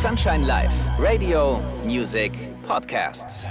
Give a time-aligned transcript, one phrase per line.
[0.00, 2.32] Sunshine Live, Radio, Music,
[2.66, 3.46] Podcasts.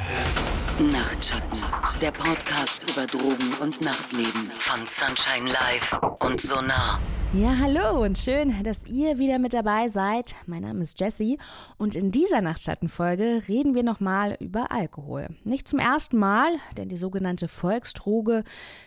[0.80, 1.62] Nachtschatten,
[2.02, 7.00] der Podcast über Drogen und Nachtleben von Sunshine Live und Sonar.
[7.32, 10.34] Ja, hallo und schön, dass ihr wieder mit dabei seid.
[10.48, 11.38] Mein Name ist Jessie
[11.78, 15.28] und in dieser Nachtschattenfolge reden wir nochmal über Alkohol.
[15.44, 18.44] Nicht zum ersten Mal, denn die sogenannte Volksdroge,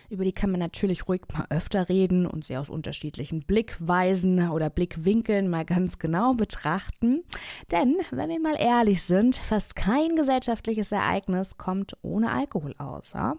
[0.09, 4.69] über die kann man natürlich ruhig mal öfter reden und sie aus unterschiedlichen Blickweisen oder
[4.69, 7.23] Blickwinkeln mal ganz genau betrachten.
[7.71, 13.13] Denn, wenn wir mal ehrlich sind, fast kein gesellschaftliches Ereignis kommt ohne Alkohol aus.
[13.13, 13.35] Ja?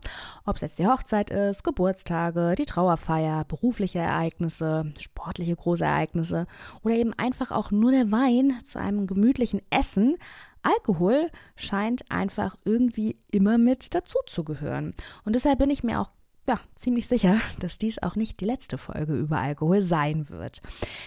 [0.46, 6.46] Ob es jetzt die Hochzeit ist, Geburtstage, die Trauerfeier, berufliche Ereignisse, sportliche große Ereignisse
[6.82, 10.16] oder eben einfach auch nur der Wein zu einem gemütlichen Essen.
[10.62, 14.94] Alkohol scheint einfach irgendwie immer mit dazuzugehören.
[15.24, 16.10] Und deshalb bin ich mir auch
[16.46, 20.60] ja, ziemlich sicher, dass dies auch nicht die letzte Folge über Alkohol sein wird.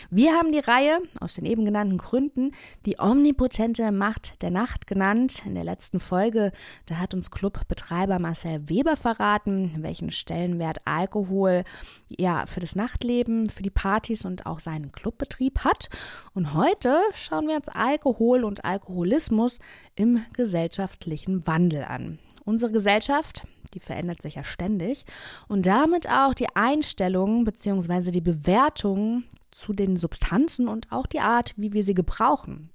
[0.10, 2.52] Wir haben die Reihe aus den eben genannten Gründen
[2.86, 5.44] die omnipotente Macht der Nacht genannt.
[5.46, 6.52] In der letzten Folge,
[6.88, 11.64] da hat uns Clubbetreiber Marcel Weber verraten, welchen Stellenwert Alkohol
[12.10, 15.90] ja für das Nachtleben, für die Partys und auch seinen Clubbetrieb hat.
[16.34, 19.60] Und heute schauen wir uns Alkohol und Alkoholismus
[19.96, 22.20] im gesellschaftlichen Wandel an.
[22.48, 25.04] Unsere Gesellschaft, die verändert sich ja ständig
[25.50, 28.10] und damit auch die Einstellung bzw.
[28.12, 32.70] die Bewertung zu den Substanzen und auch die Art, wie wir sie gebrauchen.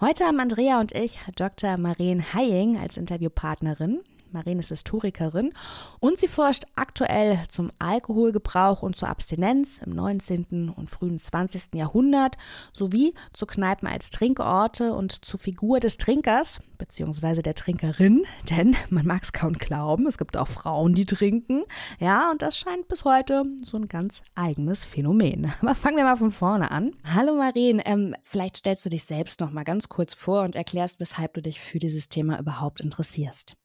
[0.00, 1.76] Heute haben Andrea und ich Dr.
[1.76, 3.98] Maren Haying als Interviewpartnerin.
[4.32, 5.52] Maren ist Historikerin
[5.98, 10.72] und sie forscht aktuell zum Alkoholgebrauch und zur Abstinenz im 19.
[10.74, 11.74] und frühen 20.
[11.74, 12.36] Jahrhundert
[12.72, 17.42] sowie zu Kneipen als Trinkorte und zur Figur des Trinkers bzw.
[17.42, 21.62] der Trinkerin, denn man mag es kaum glauben, es gibt auch Frauen, die trinken.
[21.98, 25.52] Ja, und das scheint bis heute so ein ganz eigenes Phänomen.
[25.60, 26.92] Aber fangen wir mal von vorne an.
[27.04, 31.00] Hallo Maren, ähm, vielleicht stellst du dich selbst noch mal ganz kurz vor und erklärst,
[31.00, 33.59] weshalb du dich für dieses Thema überhaupt interessierst.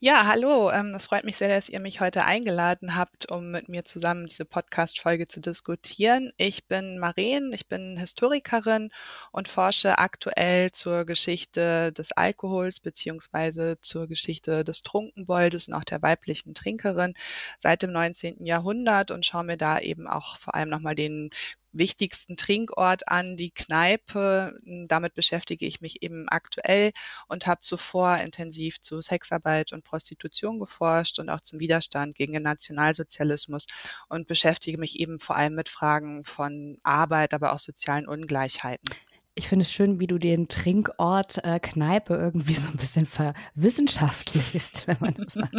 [0.00, 0.70] Ja, hallo.
[0.70, 4.26] Ähm, es freut mich sehr, dass ihr mich heute eingeladen habt, um mit mir zusammen
[4.26, 6.32] diese Podcast-Folge zu diskutieren.
[6.36, 8.90] Ich bin Maren, ich bin Historikerin
[9.32, 16.02] und forsche aktuell zur Geschichte des Alkohols beziehungsweise zur Geschichte des Trunkenboldes und auch der
[16.02, 17.14] weiblichen Trinkerin
[17.58, 18.44] seit dem 19.
[18.46, 21.30] Jahrhundert und schaue mir da eben auch vor allem nochmal den
[21.72, 24.54] wichtigsten Trinkort an, die Kneipe.
[24.86, 26.92] Damit beschäftige ich mich eben aktuell
[27.28, 32.42] und habe zuvor intensiv zu Sexarbeit und Prostitution geforscht und auch zum Widerstand gegen den
[32.42, 33.66] Nationalsozialismus
[34.08, 38.94] und beschäftige mich eben vor allem mit Fragen von Arbeit, aber auch sozialen Ungleichheiten.
[39.38, 44.84] Ich finde es schön, wie du den Trinkort äh, Kneipe irgendwie so ein bisschen verwissenschaftlichst,
[44.88, 45.54] wenn man das sagt.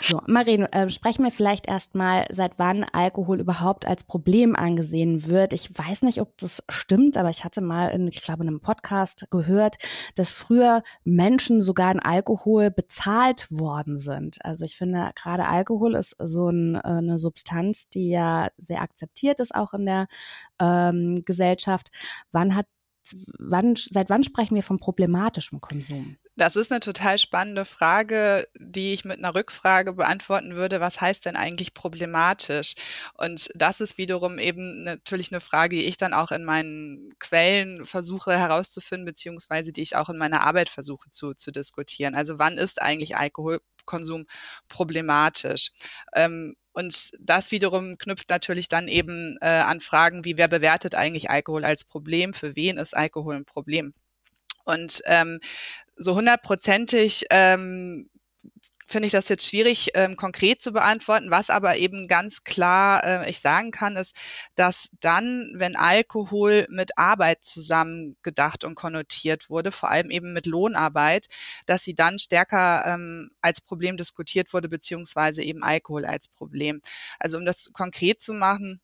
[0.00, 5.52] so, Marien, äh, sprechen wir vielleicht erstmal, seit wann Alkohol überhaupt als Problem angesehen wird.
[5.52, 8.60] Ich weiß nicht, ob das stimmt, aber ich hatte mal in, ich glaube, in einem
[8.60, 9.76] Podcast gehört,
[10.16, 14.44] dass früher Menschen sogar in Alkohol bezahlt worden sind.
[14.44, 19.38] Also ich finde, gerade Alkohol ist so ein, äh, eine Substanz, die ja sehr akzeptiert
[19.38, 20.08] ist, auch in der
[20.58, 21.92] ähm, Gesellschaft.
[22.32, 22.63] Wann hat
[23.38, 26.16] wann, seit wann sprechen wir von problematischem Konsum?
[26.36, 30.80] Das ist eine total spannende Frage, die ich mit einer Rückfrage beantworten würde.
[30.80, 32.74] Was heißt denn eigentlich problematisch?
[33.16, 37.86] Und das ist wiederum eben natürlich eine Frage, die ich dann auch in meinen Quellen
[37.86, 42.16] versuche herauszufinden, beziehungsweise die ich auch in meiner Arbeit versuche zu, zu diskutieren.
[42.16, 43.14] Also wann ist eigentlich
[43.84, 44.26] Alkoholkonsum
[44.68, 45.70] problematisch?
[46.14, 51.30] Ähm, und das wiederum knüpft natürlich dann eben äh, an Fragen wie, wer bewertet eigentlich
[51.30, 52.34] Alkohol als Problem?
[52.34, 53.94] Für wen ist Alkohol ein Problem?
[54.64, 55.40] Und ähm,
[55.94, 58.08] so hundertprozentig ähm,
[58.94, 61.32] finde ich das jetzt schwierig ähm, konkret zu beantworten.
[61.32, 64.14] Was aber eben ganz klar äh, ich sagen kann, ist,
[64.54, 70.46] dass dann, wenn Alkohol mit Arbeit zusammen gedacht und konnotiert wurde, vor allem eben mit
[70.46, 71.26] Lohnarbeit,
[71.66, 76.80] dass sie dann stärker ähm, als Problem diskutiert wurde, beziehungsweise eben Alkohol als Problem.
[77.18, 78.80] Also um das konkret zu machen,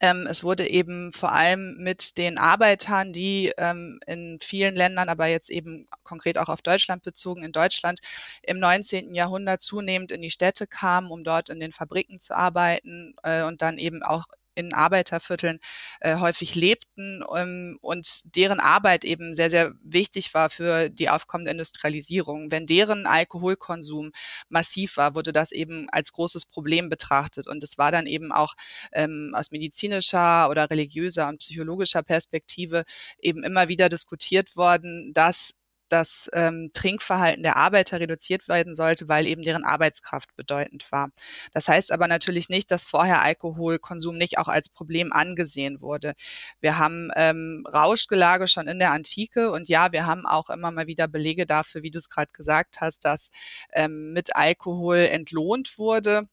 [0.00, 5.26] ähm, es wurde eben vor allem mit den Arbeitern, die ähm, in vielen Ländern, aber
[5.26, 8.00] jetzt eben konkret auch auf Deutschland bezogen, in Deutschland
[8.42, 9.14] im 19.
[9.14, 13.62] Jahrhundert zunehmend in die Städte kamen, um dort in den Fabriken zu arbeiten äh, und
[13.62, 14.26] dann eben auch
[14.58, 15.60] in Arbeitervierteln
[16.00, 21.50] äh, häufig lebten ähm, und deren Arbeit eben sehr, sehr wichtig war für die aufkommende
[21.52, 22.50] Industrialisierung.
[22.50, 24.10] Wenn deren Alkoholkonsum
[24.48, 27.46] massiv war, wurde das eben als großes Problem betrachtet.
[27.46, 28.54] Und es war dann eben auch
[28.92, 32.84] ähm, aus medizinischer oder religiöser und psychologischer Perspektive
[33.20, 35.54] eben immer wieder diskutiert worden, dass
[35.88, 41.10] das ähm, Trinkverhalten der Arbeiter reduziert werden sollte, weil eben deren Arbeitskraft bedeutend war.
[41.52, 46.14] Das heißt aber natürlich nicht, dass vorher Alkoholkonsum nicht auch als Problem angesehen wurde.
[46.60, 50.86] Wir haben ähm, Rauschgelage schon in der Antike und ja, wir haben auch immer mal
[50.86, 53.30] wieder Belege dafür, wie du es gerade gesagt hast, dass
[53.72, 56.28] ähm, mit Alkohol entlohnt wurde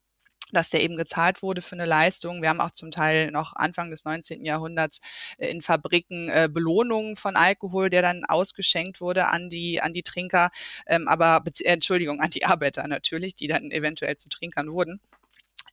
[0.56, 2.42] dass der eben gezahlt wurde für eine Leistung.
[2.42, 4.44] Wir haben auch zum Teil noch Anfang des 19.
[4.44, 5.02] Jahrhunderts
[5.38, 10.04] äh, in Fabriken äh, Belohnungen von Alkohol, der dann ausgeschenkt wurde an die, an die
[10.04, 10.50] Trinker,
[10.88, 15.00] ähm, aber, äh, Entschuldigung, an die Arbeiter natürlich, die dann eventuell zu Trinkern wurden.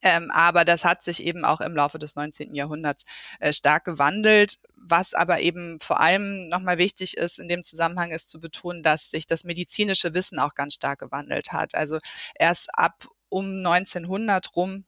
[0.03, 2.55] Ähm, aber das hat sich eben auch im Laufe des 19.
[2.55, 3.05] Jahrhunderts
[3.39, 4.59] äh, stark gewandelt.
[4.75, 9.11] Was aber eben vor allem nochmal wichtig ist, in dem Zusammenhang ist zu betonen, dass
[9.11, 11.77] sich das medizinische Wissen auch ganz stark gewandelt hat.
[11.77, 12.01] Also
[12.35, 14.85] erst ab um 1900 rum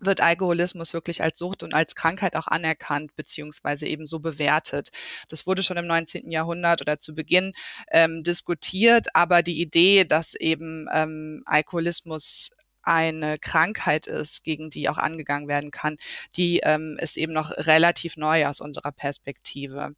[0.00, 4.90] wird Alkoholismus wirklich als Sucht und als Krankheit auch anerkannt beziehungsweise eben so bewertet.
[5.28, 6.30] Das wurde schon im 19.
[6.30, 7.52] Jahrhundert oder zu Beginn
[7.90, 12.50] ähm, diskutiert, aber die Idee, dass eben ähm, Alkoholismus
[12.82, 15.98] eine Krankheit ist, gegen die auch angegangen werden kann,
[16.36, 19.94] die ähm, ist eben noch relativ neu aus unserer Perspektive.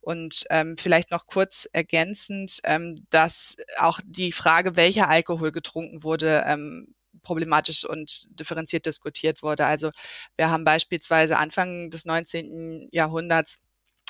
[0.00, 6.44] Und ähm, vielleicht noch kurz ergänzend, ähm, dass auch die Frage, welcher Alkohol getrunken wurde,
[6.46, 6.94] ähm,
[7.26, 9.66] problematisch und differenziert diskutiert wurde.
[9.66, 9.90] Also
[10.36, 12.86] wir haben beispielsweise Anfang des 19.
[12.92, 13.58] Jahrhunderts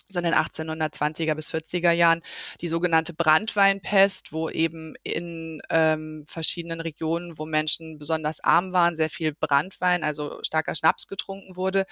[0.08, 2.22] so in den 1820er bis 40er Jahren
[2.60, 9.10] die sogenannte Brandweinpest, wo eben in ähm, verschiedenen Regionen, wo Menschen besonders arm waren, sehr
[9.10, 11.86] viel Brandwein, also starker Schnaps getrunken wurde,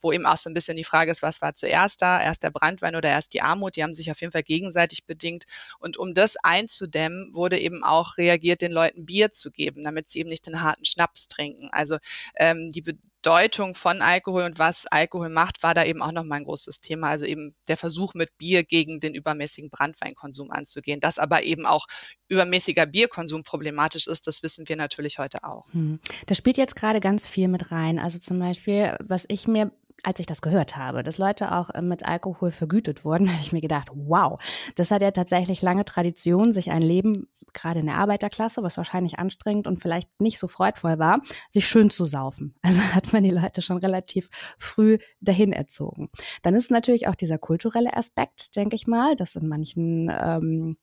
[0.00, 2.50] wo eben auch so ein bisschen die Frage ist, was war zuerst da, erst der
[2.50, 5.44] Brandwein oder erst die Armut, die haben sich auf jeden Fall gegenseitig bedingt.
[5.78, 10.20] Und um das einzudämmen, wurde eben auch reagiert, den Leuten Bier zu geben, damit sie
[10.20, 11.68] eben nicht den harten Schnaps trinken.
[11.72, 11.98] Also
[12.36, 12.82] ähm, die
[13.22, 17.08] Bedeutung von Alkohol und was Alkohol macht, war da eben auch nochmal ein großes Thema.
[17.08, 21.00] Also eben der Versuch mit Bier gegen den übermäßigen Brandweinkonsum anzugehen.
[21.00, 21.86] Dass aber eben auch
[22.28, 25.66] übermäßiger Bierkonsum problematisch ist, das wissen wir natürlich heute auch.
[25.72, 25.98] Hm.
[26.26, 27.98] Das spielt jetzt gerade ganz viel mit rein.
[27.98, 29.72] Also zum Beispiel, was ich mir
[30.02, 33.52] als ich das gehört habe, dass Leute auch äh, mit Alkohol vergütet wurden, habe ich
[33.52, 34.40] mir gedacht, wow,
[34.76, 39.18] das hat ja tatsächlich lange Tradition, sich ein Leben, gerade in der Arbeiterklasse, was wahrscheinlich
[39.18, 42.54] anstrengend und vielleicht nicht so freudvoll war, sich schön zu saufen.
[42.68, 44.28] Also hat man die Leute schon relativ
[44.58, 46.10] früh dahin erzogen.
[46.42, 50.76] Dann ist natürlich auch dieser kulturelle Aspekt, denke ich mal, dass in manchen ähm,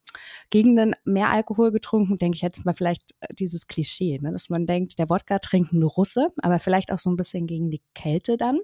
[0.50, 4.66] Gegenden mehr Alkohol getrunken, denke ich jetzt mal vielleicht äh, dieses Klischee, ne, dass man
[4.66, 8.36] denkt, der Wodka trinkt ein Russe, aber vielleicht auch so ein bisschen gegen die Kälte
[8.36, 8.58] dann.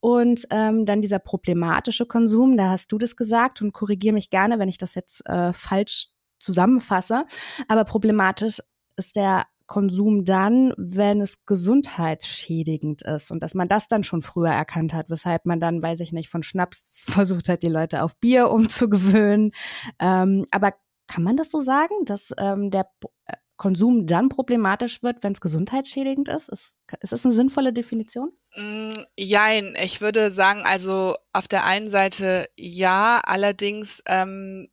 [0.00, 4.58] Und ähm, dann dieser problematische Konsum, da hast du das gesagt und korrigiere mich gerne,
[4.58, 6.08] wenn ich das jetzt äh, falsch
[6.38, 7.24] zusammenfasse.
[7.68, 8.60] Aber problematisch
[8.96, 14.50] ist der Konsum dann, wenn es gesundheitsschädigend ist und dass man das dann schon früher
[14.50, 18.16] erkannt hat, weshalb man dann, weiß ich nicht, von Schnaps versucht hat, die Leute auf
[18.16, 19.52] Bier umzugewöhnen.
[19.98, 20.74] Ähm, aber
[21.08, 22.88] kann man das so sagen, dass ähm, der
[23.26, 26.48] äh, Konsum dann problematisch wird, wenn es gesundheitsschädigend ist?
[26.48, 28.32] Ist, ist das eine sinnvolle Definition?
[28.54, 34.68] Mm, jein, ich würde sagen, also auf der einen Seite ja, allerdings ähm,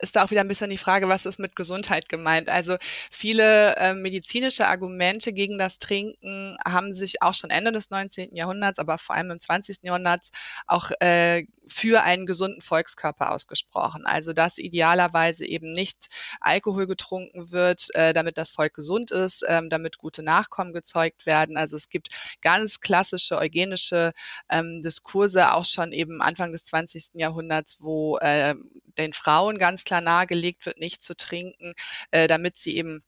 [0.00, 2.48] ist da auch wieder ein bisschen die Frage, was ist mit Gesundheit gemeint?
[2.48, 2.76] Also
[3.10, 8.34] viele äh, medizinische Argumente gegen das Trinken haben sich auch schon Ende des 19.
[8.34, 9.78] Jahrhunderts, aber vor allem im 20.
[9.82, 10.28] Jahrhundert
[10.66, 14.06] auch äh, für einen gesunden Volkskörper ausgesprochen.
[14.06, 16.08] Also dass idealerweise eben nicht
[16.40, 21.56] Alkohol getrunken wird, äh, damit das Volk gesund ist, ähm, damit gute Nachkommen gezeugt werden.
[21.56, 22.08] Also es gibt
[22.40, 24.12] ganz klassische eugenische
[24.48, 27.10] ähm, Diskurse, auch schon eben Anfang des 20.
[27.14, 28.54] Jahrhunderts, wo äh,
[28.98, 31.74] den Frauen ganz klar nahegelegt wird, nicht zu trinken,
[32.10, 33.02] äh, damit sie eben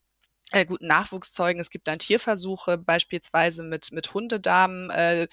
[0.52, 1.61] äh, guten Nachwuchs zeugen.
[1.61, 5.28] Es gibt dann Tierversuche, beispielsweise mit, mit Hundedamen, äh,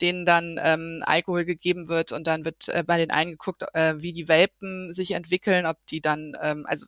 [0.00, 3.94] denen dann ähm, Alkohol gegeben wird und dann wird äh, bei den einen geguckt, äh,
[3.98, 6.86] wie die Welpen sich entwickeln, ob die dann, ähm, also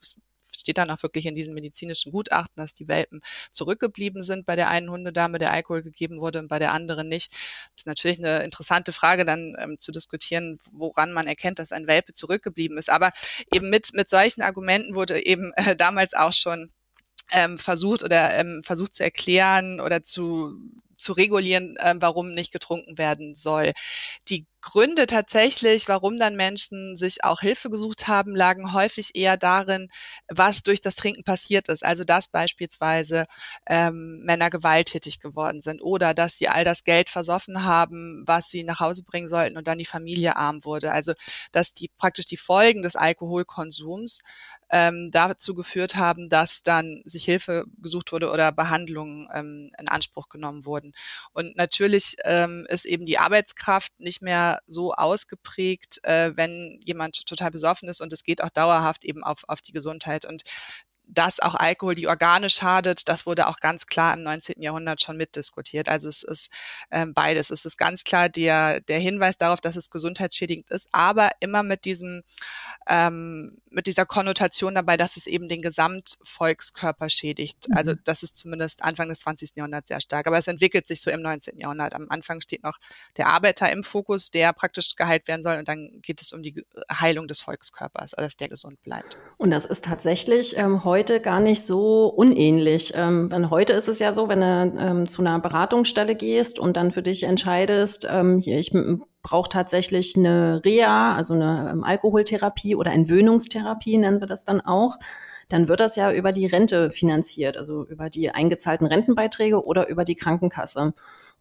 [0.61, 3.21] steht dann auch wirklich in diesen medizinischen Gutachten, dass die Welpen
[3.51, 7.31] zurückgeblieben sind bei der einen Hundedame, der Alkohol gegeben wurde und bei der anderen nicht.
[7.31, 11.87] Das ist natürlich eine interessante Frage dann ähm, zu diskutieren, woran man erkennt, dass ein
[11.87, 12.89] Welpe zurückgeblieben ist.
[12.89, 13.11] Aber
[13.53, 16.71] eben mit, mit solchen Argumenten wurde eben äh, damals auch schon
[17.31, 20.59] ähm, versucht oder ähm, versucht zu erklären oder zu
[20.97, 23.73] zu regulieren, äh, warum nicht getrunken werden soll.
[24.29, 29.89] Die Gründe tatsächlich, warum dann Menschen sich auch Hilfe gesucht haben, lagen häufig eher darin,
[30.27, 31.85] was durch das Trinken passiert ist.
[31.85, 33.25] Also dass beispielsweise
[33.67, 38.63] ähm, Männer gewalttätig geworden sind oder dass sie all das Geld versoffen haben, was sie
[38.63, 40.91] nach Hause bringen sollten und dann die Familie arm wurde.
[40.91, 41.13] Also
[41.51, 44.21] dass die praktisch die Folgen des Alkoholkonsums
[44.75, 50.27] ähm, dazu geführt haben, dass dann sich Hilfe gesucht wurde oder Behandlungen ähm, in Anspruch
[50.27, 50.91] genommen wurden.
[51.31, 57.51] Und natürlich ähm, ist eben die Arbeitskraft nicht mehr so ausgeprägt, äh, wenn jemand total
[57.51, 60.25] besoffen ist und es geht auch dauerhaft eben auf, auf die Gesundheit.
[60.25, 60.43] Und
[61.07, 64.61] dass auch Alkohol die Organe schadet, das wurde auch ganz klar im 19.
[64.61, 65.87] Jahrhundert schon mitdiskutiert.
[65.87, 66.51] Also es ist
[66.91, 67.51] ähm, beides.
[67.51, 71.85] Es ist ganz klar der, der Hinweis darauf, dass es gesundheitsschädigend ist, aber immer mit
[71.85, 72.23] diesem,
[72.87, 77.69] ähm, mit dieser Konnotation dabei, dass es eben den Gesamtvolkskörper schädigt.
[77.69, 77.77] Mhm.
[77.77, 79.51] Also das ist zumindest Anfang des 20.
[79.55, 80.27] Jahrhunderts sehr stark.
[80.27, 81.59] Aber es entwickelt sich so im 19.
[81.59, 81.93] Jahrhundert.
[81.93, 82.77] Am Anfang steht noch
[83.17, 85.57] der Arbeiter im Fokus, der praktisch geheilt werden soll.
[85.57, 89.17] Und dann geht es um die Heilung des Volkskörpers, also dass der gesund bleibt.
[89.37, 92.93] Und das ist tatsächlich ähm, heute heute gar nicht so unähnlich.
[92.95, 96.77] Ähm, wenn heute ist es ja so, wenn du ähm, zu einer Beratungsstelle gehst und
[96.77, 98.71] dann für dich entscheidest, ähm, hier, ich
[99.21, 104.97] brauche tatsächlich eine Reha, also eine ähm, Alkoholtherapie oder Entwöhnungstherapie nennen wir das dann auch,
[105.49, 110.05] dann wird das ja über die Rente finanziert, also über die eingezahlten Rentenbeiträge oder über
[110.05, 110.93] die Krankenkasse.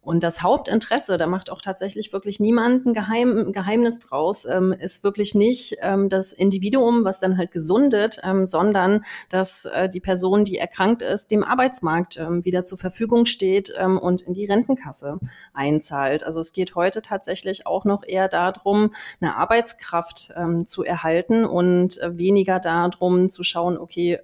[0.05, 5.03] Und das Hauptinteresse, da macht auch tatsächlich wirklich niemand ein Geheim, Geheimnis draus, ähm, ist
[5.03, 10.45] wirklich nicht ähm, das Individuum, was dann halt gesundet, ähm, sondern dass äh, die Person,
[10.45, 15.19] die erkrankt ist, dem Arbeitsmarkt ähm, wieder zur Verfügung steht ähm, und in die Rentenkasse
[15.53, 16.25] einzahlt.
[16.25, 21.99] Also es geht heute tatsächlich auch noch eher darum, eine Arbeitskraft ähm, zu erhalten und
[22.01, 24.19] äh, weniger darum zu schauen, okay,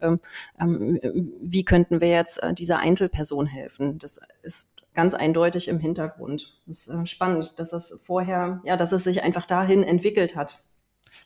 [0.59, 3.99] wie könnten wir jetzt äh, dieser Einzelperson helfen.
[3.99, 4.69] Das ist
[5.00, 6.59] ganz eindeutig im Hintergrund.
[6.66, 10.62] Das ist äh, spannend, dass es vorher, ja, dass es sich einfach dahin entwickelt hat.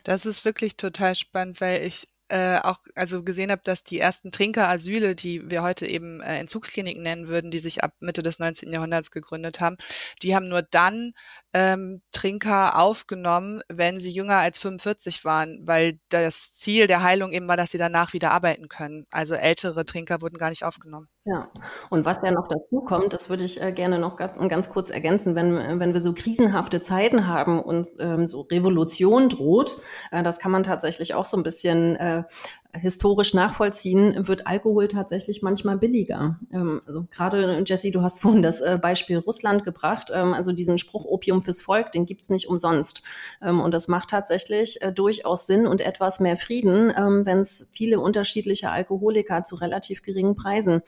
[0.04, 4.30] Das ist wirklich total spannend, weil ich äh, auch also gesehen habe, dass die ersten
[4.30, 8.72] Trinkerasyle, die wir heute eben äh, Entzugskliniken nennen würden, die sich ab Mitte des 19.
[8.72, 9.76] Jahrhunderts gegründet haben,
[10.22, 11.12] die haben nur dann
[11.54, 17.46] ähm, Trinker aufgenommen, wenn sie jünger als 45 waren, weil das Ziel der Heilung eben
[17.46, 19.06] war, dass sie danach wieder arbeiten können.
[19.12, 21.08] Also ältere Trinker wurden gar nicht aufgenommen.
[21.24, 21.48] Ja,
[21.90, 25.36] und was ja noch dazu kommt, das würde ich äh, gerne noch ganz, kurz ergänzen,
[25.36, 29.76] wenn, wenn wir so krisenhafte Zeiten haben und ähm, so Revolution droht,
[30.10, 32.24] äh, das kann man tatsächlich auch so ein bisschen äh,
[32.74, 36.38] historisch nachvollziehen, wird Alkohol tatsächlich manchmal billiger.
[36.52, 40.10] Ähm, also gerade, Jesse, du hast vorhin das äh, Beispiel Russland gebracht.
[40.12, 43.02] Ähm, also diesen Spruch Opium fürs Volk, den gibt's nicht umsonst.
[43.42, 48.00] Ähm, und das macht tatsächlich äh, durchaus Sinn und etwas mehr Frieden, wenn es viele
[48.00, 50.82] unterschiedliche Alkoholiker zu relativ geringen Preisen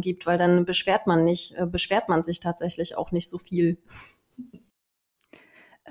[0.00, 3.78] gibt, weil dann beschwert man nicht, äh, beschwert man sich tatsächlich auch nicht so viel.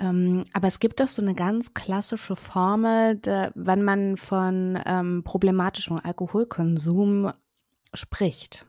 [0.00, 5.22] Ähm, aber es gibt doch so eine ganz klassische Formel, de, wenn man von ähm,
[5.24, 7.32] problematischem Alkoholkonsum
[7.94, 8.66] spricht.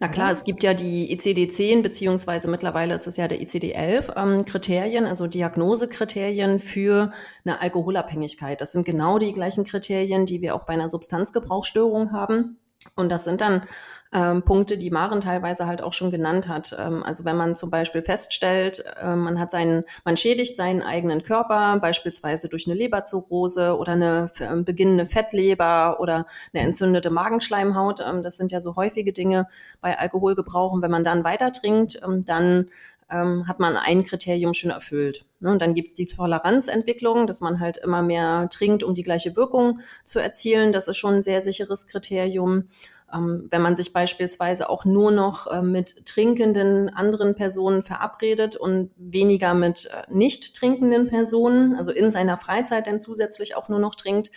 [0.00, 4.44] Na klar, es gibt ja die ICD-10 beziehungsweise mittlerweile ist es ja der ICD-11 ähm,
[4.44, 7.10] Kriterien, also Diagnosekriterien für
[7.44, 8.60] eine Alkoholabhängigkeit.
[8.60, 12.58] Das sind genau die gleichen Kriterien, die wir auch bei einer Substanzgebrauchsstörung haben.
[12.96, 13.62] Und das sind dann
[14.12, 16.76] ähm, Punkte, die Maren teilweise halt auch schon genannt hat.
[16.78, 21.22] Ähm, also wenn man zum Beispiel feststellt, äh, man hat seinen, man schädigt seinen eigenen
[21.22, 28.00] Körper, beispielsweise durch eine Leberzirrhose oder eine äh, beginnende Fettleber oder eine entzündete Magenschleimhaut.
[28.00, 29.48] Ähm, das sind ja so häufige Dinge
[29.80, 30.72] bei Alkoholgebrauch.
[30.72, 32.68] Und wenn man dann weiter trinkt, ähm, dann
[33.12, 35.24] ähm, hat man ein Kriterium schon erfüllt.
[35.40, 35.50] Ne?
[35.50, 39.80] Und dann gibt's die Toleranzentwicklung, dass man halt immer mehr trinkt, um die gleiche Wirkung
[40.04, 40.72] zu erzielen.
[40.72, 42.68] Das ist schon ein sehr sicheres Kriterium.
[43.12, 48.90] Ähm, wenn man sich beispielsweise auch nur noch äh, mit trinkenden anderen Personen verabredet und
[48.96, 53.94] weniger mit äh, nicht trinkenden Personen, also in seiner Freizeit dann zusätzlich auch nur noch
[53.94, 54.30] trinkt,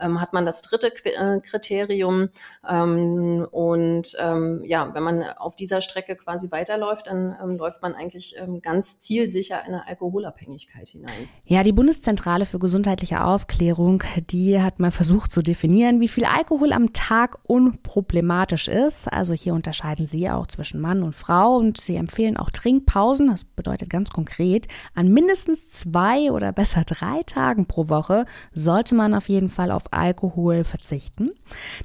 [0.00, 2.28] ähm, hat man das dritte Qu äh, Kriterium.
[2.68, 7.94] Ähm, und ähm, ja, wenn man auf dieser Strecke quasi weiterläuft, dann ähm, läuft man
[7.94, 11.28] eigentlich ähm, ganz zielsicher in eine Alkoholabhängigkeit hinein.
[11.44, 16.72] Ja, die Bundeszentrale für gesundheitliche Aufklärung, die hat mal versucht zu definieren, wie viel Alkohol
[16.72, 19.12] am Tag unproblematisch ist.
[19.12, 23.28] Also hier unterscheiden sie auch zwischen Mann und Frau und sie empfehlen auch Trinkpausen.
[23.28, 29.14] Das bedeutet ganz konkret, an mindestens zwei oder besser drei Tagen pro Woche sollte man
[29.14, 31.30] auf jeden Fall auf Alkohol verzichten.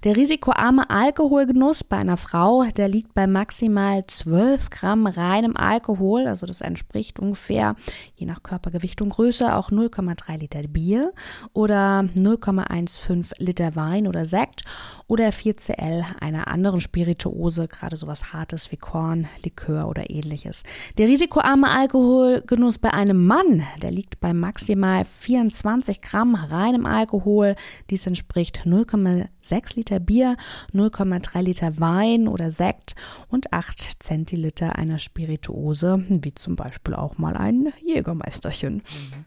[0.03, 6.45] Der risikoarme Alkoholgenuss bei einer Frau, der liegt bei maximal 12 Gramm reinem Alkohol, also
[6.45, 7.75] das entspricht ungefähr,
[8.15, 11.13] je nach Körpergewicht und Größe, auch 0,3 Liter Bier
[11.53, 14.63] oder 0,15 Liter Wein oder Sekt
[15.07, 20.63] oder 4 Cl einer anderen Spirituose, gerade sowas Hartes wie Korn, Likör oder ähnliches.
[20.97, 27.55] Der risikoarme Alkoholgenuss bei einem Mann, der liegt bei maximal 24 Gramm reinem Alkohol.
[27.93, 30.35] Dies entspricht 0,6 Liter Bier,
[30.73, 32.95] 0,3 Liter Wein oder Sekt
[33.27, 38.77] und 8 Zentiliter einer Spirituose, wie zum Beispiel auch mal ein Jägermeisterchen.
[38.77, 39.25] Mhm.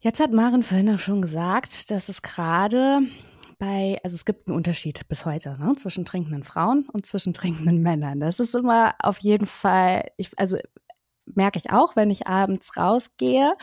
[0.00, 3.02] Jetzt hat Maren vorhin auch schon gesagt, dass es gerade
[3.60, 7.82] bei, also es gibt einen Unterschied bis heute ne, zwischen trinkenden Frauen und zwischen trinkenden
[7.82, 8.18] Männern.
[8.18, 10.56] Das ist immer auf jeden Fall, ich, also
[11.34, 13.54] merke ich auch, wenn ich abends rausgehe,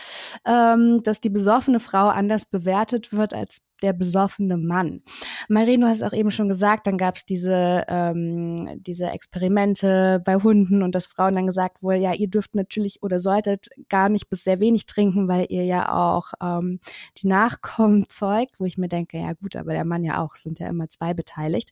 [0.46, 5.02] ähm, dass die besoffene Frau anders bewertet wird als der besoffene Mann.
[5.48, 10.36] Marien, du hast auch eben schon gesagt, dann gab es diese, ähm, diese Experimente bei
[10.36, 14.28] Hunden und dass Frauen dann gesagt wurden, ja, ihr dürft natürlich oder solltet gar nicht
[14.28, 16.80] bis sehr wenig trinken, weil ihr ja auch ähm,
[17.22, 20.58] die Nachkommen zeugt, wo ich mir denke, ja gut, aber der Mann ja auch, sind
[20.58, 21.70] ja immer zwei beteiligt.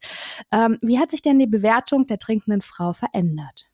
[0.52, 3.68] Ähm, wie hat sich denn die Bewertung der trinkenden Frau verändert?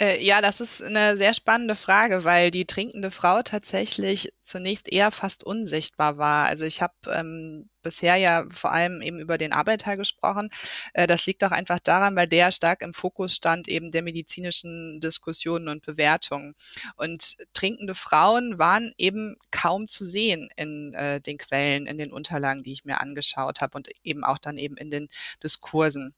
[0.00, 5.12] Äh, ja, das ist eine sehr spannende Frage, weil die trinkende Frau tatsächlich zunächst eher
[5.12, 6.46] fast unsichtbar war.
[6.46, 10.50] Also ich habe ähm, bisher ja vor allem eben über den Arbeiter gesprochen.
[10.94, 14.98] Äh, das liegt auch einfach daran, weil der stark im Fokus stand eben der medizinischen
[15.00, 16.54] Diskussionen und Bewertungen.
[16.96, 22.64] Und trinkende Frauen waren eben kaum zu sehen in äh, den Quellen, in den Unterlagen,
[22.64, 25.08] die ich mir angeschaut habe und eben auch dann eben in den
[25.42, 26.14] Diskursen.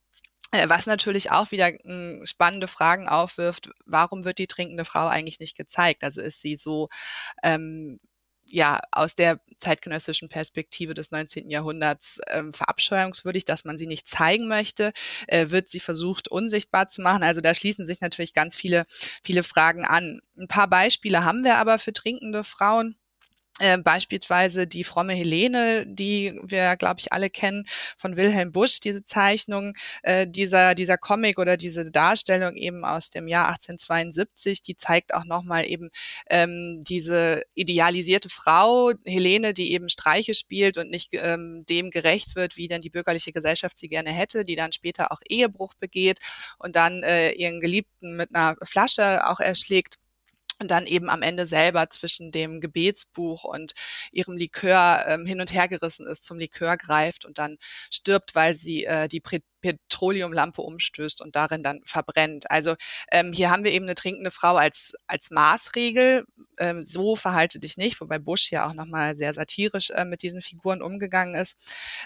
[0.57, 5.41] Äh, was natürlich auch wieder hm, spannende Fragen aufwirft, warum wird die trinkende Frau eigentlich
[5.41, 6.03] nicht gezeigt?
[6.03, 6.89] Also ist sie so
[7.43, 7.99] ähm,
[8.45, 11.51] ja aus der zeitgenössischen Perspektive des 19.
[11.51, 14.93] Jahrhunderts ähm, verabscheuungswürdig, dass man sie nicht zeigen möchte,
[15.27, 17.23] äh, wird sie versucht unsichtbar zu machen.
[17.23, 18.87] Also da schließen sich natürlich ganz viele
[19.25, 20.21] viele Fragen an.
[20.39, 22.97] Ein paar Beispiele haben wir aber für trinkende Frauen.
[23.59, 27.65] Äh, beispielsweise die fromme Helene, die wir, glaube ich, alle kennen
[27.97, 29.73] von Wilhelm Busch, diese Zeichnung,
[30.03, 35.25] äh, dieser, dieser Comic oder diese Darstellung eben aus dem Jahr 1872, die zeigt auch
[35.25, 35.89] nochmal eben
[36.29, 42.59] ähm, diese idealisierte Frau, Helene, die eben Streiche spielt und nicht ähm, dem gerecht wird,
[42.59, 46.19] wie denn die bürgerliche Gesellschaft sie gerne hätte, die dann später auch Ehebruch begeht
[46.59, 49.97] und dann äh, ihren Geliebten mit einer Flasche auch erschlägt
[50.59, 53.75] und dann eben am Ende selber zwischen dem Gebetsbuch und
[54.13, 57.57] ihrem Likör ähm, hin und her gerissen ist, zum Likör greift und dann
[57.91, 59.21] stirbt, weil sie äh, die
[59.75, 62.51] Petroleumlampe umstößt und darin dann verbrennt.
[62.51, 62.75] Also
[63.11, 66.25] ähm, hier haben wir eben eine trinkende Frau als, als Maßregel.
[66.59, 70.41] Ähm, so verhalte dich nicht, wobei Bush ja auch nochmal sehr satirisch äh, mit diesen
[70.43, 71.57] Figuren umgegangen ist.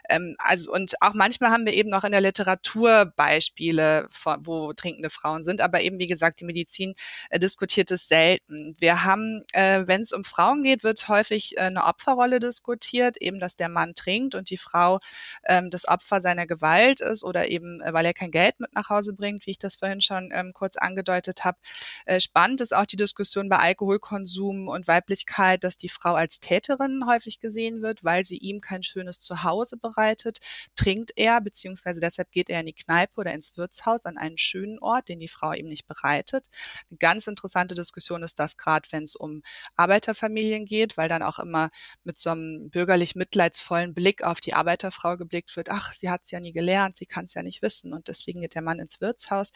[0.09, 4.73] Ähm, also und auch manchmal haben wir eben noch in der Literatur Beispiele, von, wo
[4.73, 6.95] trinkende Frauen sind, aber eben wie gesagt, die Medizin
[7.31, 8.77] äh, diskutiert es selten.
[8.79, 13.41] Wir haben, äh, wenn es um Frauen geht, wird häufig äh, eine Opferrolle diskutiert, eben
[13.41, 15.01] dass der Mann trinkt und die Frau
[15.45, 18.89] ähm, das Opfer seiner Gewalt ist oder eben, äh, weil er kein Geld mit nach
[18.89, 21.59] Hause bringt, wie ich das vorhin schon ähm, kurz angedeutet habe.
[22.07, 27.05] Äh, spannend ist auch die Diskussion bei Alkoholkonsum und Weiblichkeit, dass die Frau als Täterin
[27.07, 30.39] häufig gesehen wird, weil sie ihm kein schönes Zuhause bereitet.
[30.77, 34.79] Trinkt er, beziehungsweise deshalb geht er in die Kneipe oder ins Wirtshaus an einen schönen
[34.79, 36.47] Ort, den die Frau ihm nicht bereitet.
[36.91, 39.43] Eine ganz interessante Diskussion ist das gerade, wenn es um
[39.77, 41.71] Arbeiterfamilien geht, weil dann auch immer
[42.05, 45.71] mit so einem bürgerlich mitleidsvollen Blick auf die Arbeiterfrau geblickt wird.
[45.71, 48.41] Ach, sie hat es ja nie gelernt, sie kann es ja nicht wissen und deswegen
[48.43, 49.53] geht der Mann ins Wirtshaus.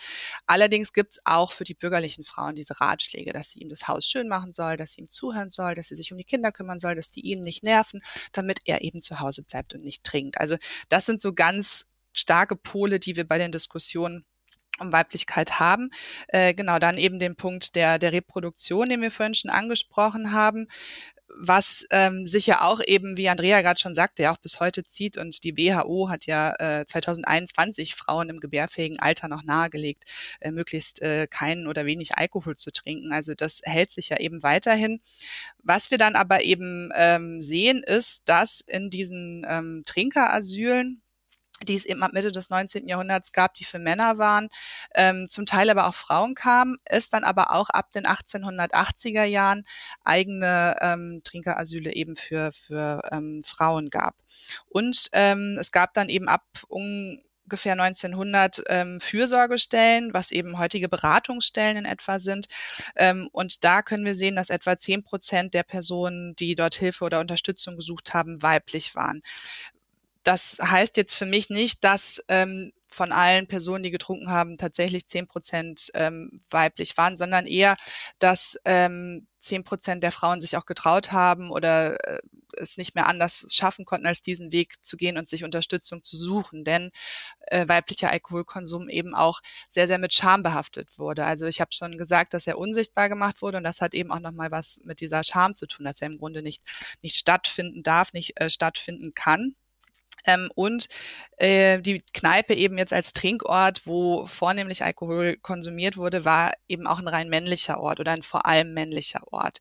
[0.46, 4.06] Allerdings gibt es auch für die bürgerlichen Frauen diese Ratschläge, dass sie ihm das Haus
[4.06, 6.80] schön machen soll, dass sie ihm zuhören soll, dass sie sich um die Kinder kümmern
[6.80, 10.38] soll, dass die ihn nicht nerven, damit er eben zu Hause bleibt und nicht trinkt.
[10.38, 10.56] Also
[10.88, 14.24] das sind so ganz starke Pole, die wir bei den Diskussionen
[14.80, 15.90] um Weiblichkeit haben.
[16.28, 20.66] Äh, genau, dann eben den Punkt der, der Reproduktion, den wir vorhin schon angesprochen haben
[21.36, 24.84] was ähm, sich ja auch eben, wie Andrea gerade schon sagte, ja auch bis heute
[24.84, 25.16] zieht.
[25.16, 30.04] Und die WHO hat ja äh, 2021 Frauen im gebärfähigen Alter noch nahegelegt,
[30.40, 33.12] äh, möglichst äh, keinen oder wenig Alkohol zu trinken.
[33.12, 35.00] Also das hält sich ja eben weiterhin.
[35.62, 41.03] Was wir dann aber eben ähm, sehen, ist, dass in diesen ähm, Trinkerasylen
[41.62, 42.88] die es eben ab Mitte des 19.
[42.88, 44.48] Jahrhunderts gab, die für Männer waren,
[44.94, 49.64] ähm, zum Teil aber auch Frauen kamen, es dann aber auch ab den 1880er Jahren
[50.04, 54.16] eigene ähm, Trinkerasyle eben für, für ähm, Frauen gab.
[54.66, 61.76] Und ähm, es gab dann eben ab ungefähr 1900 ähm, Fürsorgestellen, was eben heutige Beratungsstellen
[61.78, 62.46] in etwa sind.
[62.96, 67.04] Ähm, und da können wir sehen, dass etwa zehn Prozent der Personen, die dort Hilfe
[67.04, 69.22] oder Unterstützung gesucht haben, weiblich waren
[70.24, 75.06] das heißt jetzt für mich nicht, dass ähm, von allen Personen, die getrunken haben, tatsächlich
[75.08, 77.76] zehn Prozent ähm, weiblich waren, sondern eher,
[78.20, 82.18] dass ähm, zehn ähm, Prozent der Frauen sich auch getraut haben oder äh,
[82.56, 86.16] es nicht mehr anders schaffen konnten, als diesen Weg zu gehen und sich Unterstützung zu
[86.16, 86.90] suchen, denn
[87.48, 91.24] äh, weiblicher Alkoholkonsum eben auch sehr, sehr mit Scham behaftet wurde.
[91.24, 94.20] Also ich habe schon gesagt, dass er unsichtbar gemacht wurde und das hat eben auch
[94.20, 96.62] nochmal was mit dieser Scham zu tun, dass er im Grunde nicht,
[97.02, 99.56] nicht stattfinden darf, nicht äh, stattfinden kann.
[100.26, 100.88] Ähm, und
[101.36, 106.98] äh, die Kneipe eben jetzt als Trinkort, wo vornehmlich Alkohol konsumiert wurde, war eben auch
[106.98, 109.58] ein rein männlicher Ort oder ein vor allem männlicher Ort.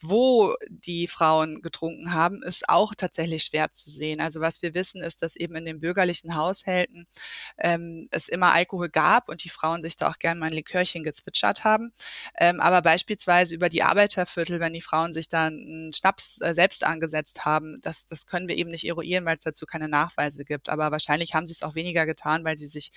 [0.00, 4.20] Wo die Frauen getrunken haben, ist auch tatsächlich schwer zu sehen.
[4.20, 7.06] Also was wir wissen, ist, dass eben in den bürgerlichen Haushalten
[7.58, 11.02] ähm, es immer Alkohol gab und die Frauen sich da auch gerne mal ein Likörchen
[11.02, 11.92] gezwitschert haben.
[12.38, 16.84] Ähm, aber beispielsweise über die Arbeiterviertel, wenn die Frauen sich da einen Schnaps äh, selbst
[16.84, 20.68] angesetzt haben, das, das können wir eben nicht eruieren, weil es dazu keine Nachweise gibt.
[20.68, 22.92] Aber wahrscheinlich haben sie es auch weniger getan, weil sie sich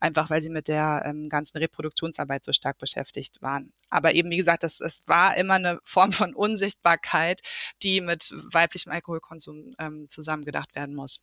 [0.00, 3.72] einfach, weil sie mit der ähm, ganzen Reproduktionsarbeit so stark beschäftigt waren.
[3.90, 7.40] Aber eben, wie gesagt, das, es war immer eine Form von Unsichtbarkeit,
[7.82, 11.20] die mit weiblichem Alkoholkonsum ähm, zusammengedacht werden muss.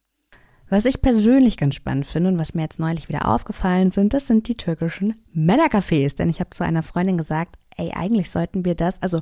[0.70, 4.28] Was ich persönlich ganz spannend finde und was mir jetzt neulich wieder aufgefallen sind, das
[4.28, 6.16] sind die türkischen Männercafés.
[6.16, 9.22] Denn ich habe zu einer Freundin gesagt, ey, eigentlich sollten wir das, also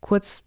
[0.00, 0.44] kurz,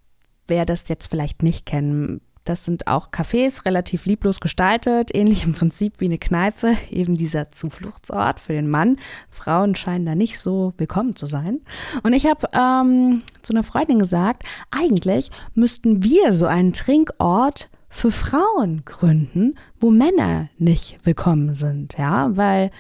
[0.48, 5.54] wer das jetzt vielleicht nicht kennen das sind auch Cafés, relativ lieblos gestaltet, ähnlich im
[5.54, 8.98] Prinzip wie eine Kneipe, eben dieser Zufluchtsort für den Mann.
[9.30, 11.62] Frauen scheinen da nicht so willkommen zu sein.
[12.04, 18.12] Und ich habe ähm, zu einer Freundin gesagt, eigentlich müssten wir so einen Trinkort für
[18.12, 22.72] Frauen gründen, wo Männer nicht willkommen sind, ja, weil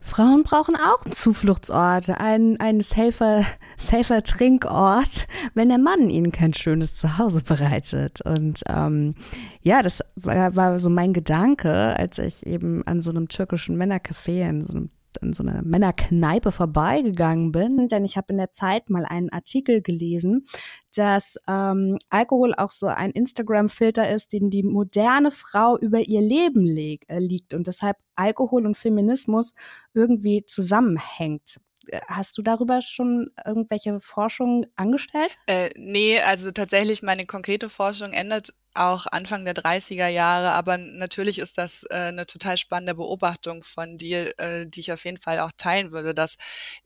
[0.00, 3.44] Frauen brauchen auch einen Zufluchtsort, einen, einen safer,
[3.76, 8.20] safer Trinkort, wenn der Mann ihnen kein schönes Zuhause bereitet.
[8.22, 9.14] Und ähm,
[9.60, 14.48] ja, das war, war so mein Gedanke, als ich eben an so einem türkischen Männercafé,
[14.48, 14.90] in so einem
[15.22, 19.82] an so einer Männerkneipe vorbeigegangen bin, denn ich habe in der Zeit mal einen Artikel
[19.82, 20.46] gelesen,
[20.94, 26.64] dass ähm, Alkohol auch so ein Instagram-Filter ist, den die moderne Frau über ihr Leben
[26.64, 29.52] leg, äh, liegt und deshalb Alkohol und Feminismus
[29.94, 31.60] irgendwie zusammenhängt.
[32.08, 35.36] Hast du darüber schon irgendwelche Forschung angestellt?
[35.46, 41.40] Äh, nee, also tatsächlich meine konkrete Forschung endet auch Anfang der 30er Jahre, aber natürlich
[41.40, 45.40] ist das äh, eine total spannende Beobachtung von dir, äh, die ich auf jeden Fall
[45.40, 46.36] auch teilen würde, dass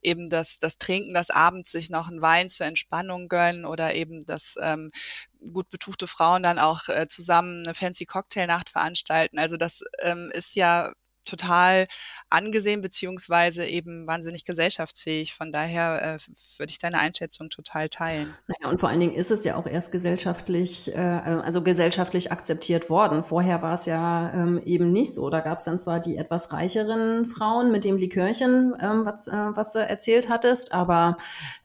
[0.01, 4.25] eben das, das Trinken, das abends sich noch einen Wein zur Entspannung gönnen oder eben
[4.25, 4.93] das ähm,
[5.53, 9.39] gut betuchte Frauen dann auch äh, zusammen eine fancy Cocktailnacht veranstalten.
[9.39, 10.93] Also das ähm, ist ja
[11.25, 11.87] total
[12.31, 15.35] angesehen beziehungsweise eben wahnsinnig gesellschaftsfähig.
[15.35, 18.35] Von daher äh, würde ich deine Einschätzung total teilen.
[18.47, 22.91] Naja, und vor allen Dingen ist es ja auch erst gesellschaftlich, äh, also gesellschaftlich akzeptiert
[22.91, 23.23] worden.
[23.23, 25.31] Vorher war es ja ähm, eben nicht so.
[25.31, 29.33] Da gab es dann zwar die etwas reicheren Frauen mit dem Likörchen, ähm, was, äh,
[29.33, 31.17] was du erzählt hattest, aber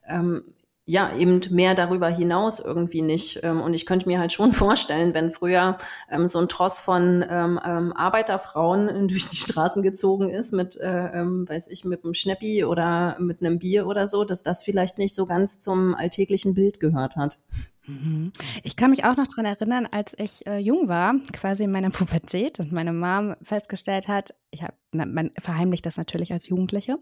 [0.07, 0.43] ähm,
[0.89, 3.41] ja, eben mehr darüber hinaus irgendwie nicht.
[3.43, 5.77] Ähm, und ich könnte mir halt schon vorstellen, wenn früher
[6.09, 11.19] ähm, so ein Tross von ähm, ähm, Arbeiterfrauen durch die Straßen gezogen ist mit, äh,
[11.19, 14.97] ähm, weiß ich, mit einem Schnäppi oder mit einem Bier oder so, dass das vielleicht
[14.97, 17.37] nicht so ganz zum alltäglichen Bild gehört hat.
[17.85, 18.31] Mhm.
[18.63, 21.89] Ich kann mich auch noch dran erinnern, als ich äh, jung war, quasi in meiner
[21.91, 26.97] Pubertät und meine Mom festgestellt hat, ich hab, man verheimlicht das natürlich als Jugendliche,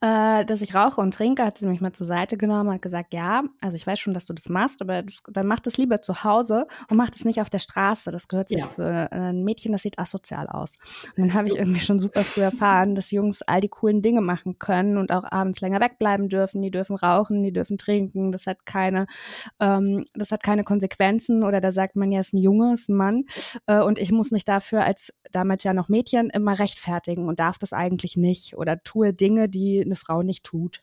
[0.00, 2.82] äh, dass ich rauche und trinke, hat sie mich mal zur Seite genommen und hat
[2.82, 5.76] gesagt, ja, also ich weiß schon, dass du das machst, aber du, dann mach das
[5.76, 8.10] lieber zu Hause und mach das nicht auf der Straße.
[8.10, 8.66] Das gehört sich ja.
[8.66, 10.78] für ein Mädchen, das sieht asozial aus.
[11.16, 14.22] Und dann habe ich irgendwie schon super früh erfahren, dass Jungs all die coolen Dinge
[14.22, 16.62] machen können und auch abends länger wegbleiben dürfen.
[16.62, 18.32] Die dürfen rauchen, die dürfen trinken.
[18.32, 19.06] Das hat keine,
[19.60, 22.96] ähm, das hat keine Konsequenzen oder da sagt man ja, ist ein Junge, ist ein
[22.96, 23.24] Mann
[23.66, 26.85] äh, und ich muss mich dafür als damals ja noch Mädchen immer rechtfertigen
[27.28, 30.82] und darf das eigentlich nicht oder tue Dinge, die eine Frau nicht tut.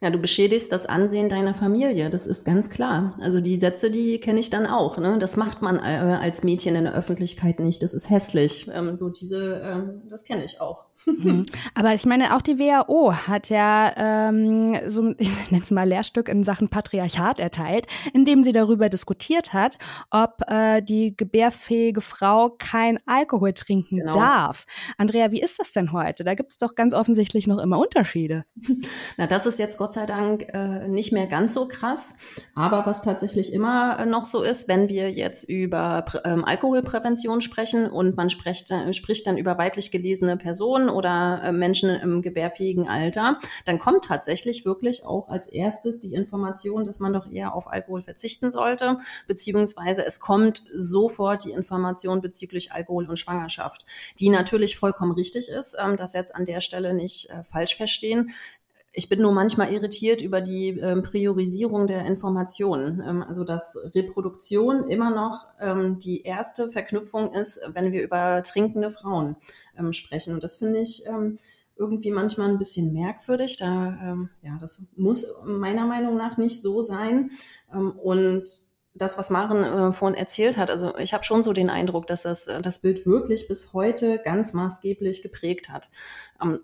[0.00, 3.14] Ja, du beschädigst das Ansehen deiner Familie, das ist ganz klar.
[3.20, 4.98] Also die Sätze, die kenne ich dann auch.
[4.98, 5.18] Ne?
[5.18, 7.82] Das macht man äh, als Mädchen in der Öffentlichkeit nicht.
[7.82, 8.68] Das ist hässlich.
[8.72, 10.86] Ähm, so diese, ähm, das kenne ich auch.
[11.06, 11.44] Mhm.
[11.74, 13.92] Aber ich meine, auch die WHO hat ja
[14.28, 19.52] ähm, so, ich nenne es mal Lehrstück in Sachen Patriarchat erteilt, indem sie darüber diskutiert
[19.52, 19.76] hat,
[20.10, 24.12] ob äh, die gebärfähige Frau kein Alkohol trinken genau.
[24.12, 24.64] darf.
[24.96, 26.24] Andrea, wie ist das denn heute?
[26.24, 28.44] Da gibt es doch ganz offensichtlich noch immer Unterschiede.
[29.18, 32.14] Na, das ist jetzt jetzt Gott sei Dank äh, nicht mehr ganz so krass.
[32.54, 38.16] Aber was tatsächlich immer noch so ist, wenn wir jetzt über ähm, Alkoholprävention sprechen und
[38.16, 43.38] man spricht, äh, spricht dann über weiblich gelesene Personen oder äh, Menschen im gebärfähigen Alter,
[43.64, 48.02] dann kommt tatsächlich wirklich auch als erstes die Information, dass man doch eher auf Alkohol
[48.02, 53.86] verzichten sollte, beziehungsweise es kommt sofort die Information bezüglich Alkohol und Schwangerschaft,
[54.20, 58.30] die natürlich vollkommen richtig ist, ähm, das jetzt an der Stelle nicht äh, falsch verstehen.
[58.96, 63.02] Ich bin nur manchmal irritiert über die ähm, Priorisierung der Informationen.
[63.04, 68.88] Ähm, also dass Reproduktion immer noch ähm, die erste Verknüpfung ist, wenn wir über trinkende
[68.88, 69.36] Frauen
[69.76, 70.34] ähm, sprechen.
[70.34, 71.36] Und das finde ich ähm,
[71.76, 73.56] irgendwie manchmal ein bisschen merkwürdig.
[73.56, 77.30] Da, ähm, ja, das muss meiner Meinung nach nicht so sein.
[77.72, 78.44] und
[78.94, 82.22] das, was Maren äh, vorhin erzählt hat, also ich habe schon so den Eindruck, dass
[82.22, 85.90] das, äh, das Bild wirklich bis heute ganz maßgeblich geprägt hat.
[86.40, 86.60] Ähm,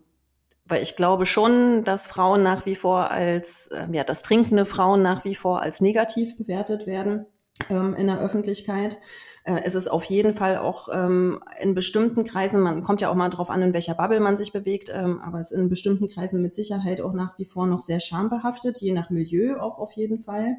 [0.70, 5.02] weil ich glaube schon, dass Frauen nach wie vor als, äh, ja, das trinkende Frauen
[5.02, 7.26] nach wie vor als negativ bewertet werden.
[7.68, 8.98] ähm, in der Öffentlichkeit.
[9.44, 13.14] Äh, es ist auf jeden Fall auch ähm, in bestimmten Kreisen, man kommt ja auch
[13.14, 16.08] mal drauf an, in welcher Bubble man sich bewegt, ähm, aber es ist in bestimmten
[16.08, 19.92] Kreisen mit Sicherheit auch nach wie vor noch sehr schambehaftet, je nach Milieu auch auf
[19.92, 20.56] jeden Fall.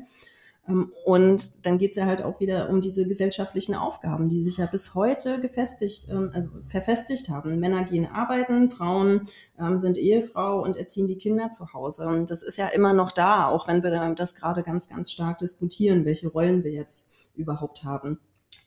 [0.67, 4.57] Ähm, und dann geht es ja halt auch wieder um diese gesellschaftlichen Aufgaben, die sich
[4.57, 7.59] ja bis heute gefestigt, ähm, also verfestigt haben.
[7.59, 9.27] Männer gehen arbeiten, Frauen
[9.59, 12.07] ähm, sind Ehefrau und erziehen die Kinder zu Hause.
[12.07, 15.39] Und das ist ja immer noch da, auch wenn wir das gerade ganz, ganz stark
[15.39, 18.19] diskutieren, welche Rollen wir jetzt überhaupt haben.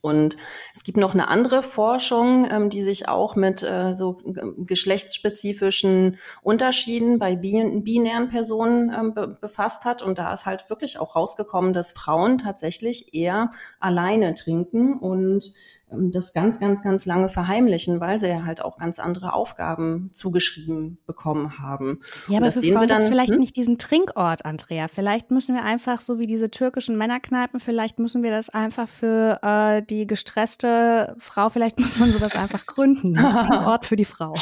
[0.05, 0.37] Und
[0.75, 4.19] es gibt noch eine andere Forschung, ähm, die sich auch mit äh, so
[4.59, 10.03] geschlechtsspezifischen Unterschieden bei binären Personen ähm, be befasst hat.
[10.03, 15.55] Und da ist halt wirklich auch rausgekommen, dass Frauen tatsächlich eher alleine trinken und
[15.99, 20.99] das ganz, ganz, ganz lange verheimlichen, weil sie ja halt auch ganz andere Aufgaben zugeschrieben
[21.07, 22.01] bekommen haben.
[22.29, 23.39] Ja, aber für Frauen dann, vielleicht hm?
[23.39, 24.89] nicht diesen Trinkort, Andrea.
[24.89, 29.41] Vielleicht müssen wir einfach, so wie diese türkischen Männerkneipen, vielleicht müssen wir das einfach für
[29.43, 33.15] äh, die gestresste Frau, vielleicht muss man sowas einfach gründen.
[33.15, 34.35] Trinkort für die Frau.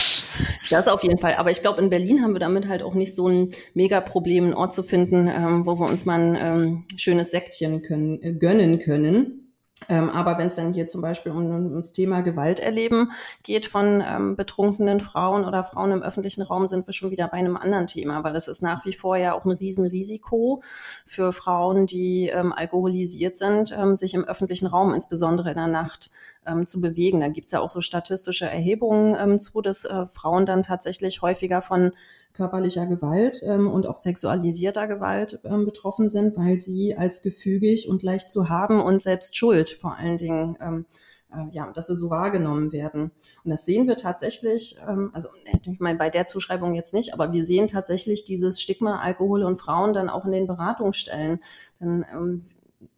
[0.70, 1.34] Das auf jeden Fall.
[1.34, 4.54] Aber ich glaube, in Berlin haben wir damit halt auch nicht so ein Mega-Problem, einen
[4.54, 8.78] Ort zu finden, ähm, wo wir uns mal ein ähm, schönes Säckchen können, äh, gönnen
[8.78, 9.41] können.
[9.88, 13.10] Ähm, aber wenn es dann hier zum Beispiel um, um, das Thema Gewalt erleben
[13.42, 17.38] geht von ähm, betrunkenen Frauen oder Frauen im öffentlichen Raum, sind wir schon wieder bei
[17.38, 20.62] einem anderen Thema, weil es ist nach wie vor ja auch ein Riesenrisiko
[21.04, 26.10] für Frauen, die ähm, alkoholisiert sind, ähm, sich im öffentlichen Raum, insbesondere in der Nacht,
[26.46, 27.20] ähm, zu bewegen.
[27.20, 31.62] Da gibt's ja auch so statistische Erhebungen ähm, zu, dass äh, Frauen dann tatsächlich häufiger
[31.62, 31.92] von
[32.34, 38.02] körperlicher Gewalt ähm, und auch sexualisierter Gewalt ähm, betroffen sind, weil sie als gefügig und
[38.02, 40.86] leicht zu haben und selbst schuld vor allen Dingen ähm,
[41.32, 43.10] äh, ja, dass sie so wahrgenommen werden.
[43.44, 47.32] Und das sehen wir tatsächlich, ähm, also ich meine bei der Zuschreibung jetzt nicht, aber
[47.32, 51.40] wir sehen tatsächlich dieses Stigma Alkohol und Frauen dann auch in den Beratungsstellen.
[51.80, 52.42] Denn ähm,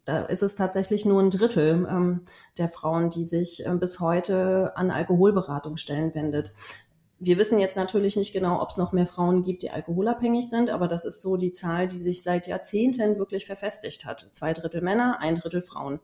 [0.03, 2.21] da ist es tatsächlich nur ein Drittel ähm,
[2.57, 6.53] der Frauen, die sich äh, bis heute an Alkoholberatungsstellen wendet.
[7.25, 10.69] Wir wissen jetzt natürlich nicht genau, ob es noch mehr Frauen gibt, die alkoholabhängig sind,
[10.69, 14.27] aber das ist so die Zahl, die sich seit Jahrzehnten wirklich verfestigt hat.
[14.31, 15.99] Zwei Drittel Männer, ein Drittel Frauen.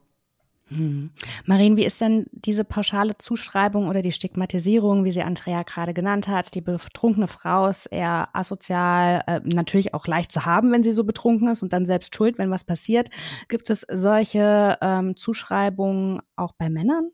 [0.70, 1.12] Hm.
[1.46, 6.28] Marien, wie ist denn diese pauschale Zuschreibung oder die Stigmatisierung, wie sie Andrea gerade genannt
[6.28, 6.56] hat?
[6.56, 11.04] Die betrunkene Frau ist eher asozial, äh, natürlich auch leicht zu haben, wenn sie so
[11.04, 13.10] betrunken ist und dann selbst schuld, wenn was passiert.
[13.48, 17.12] Gibt es solche ähm, Zuschreibungen auch bei Männern?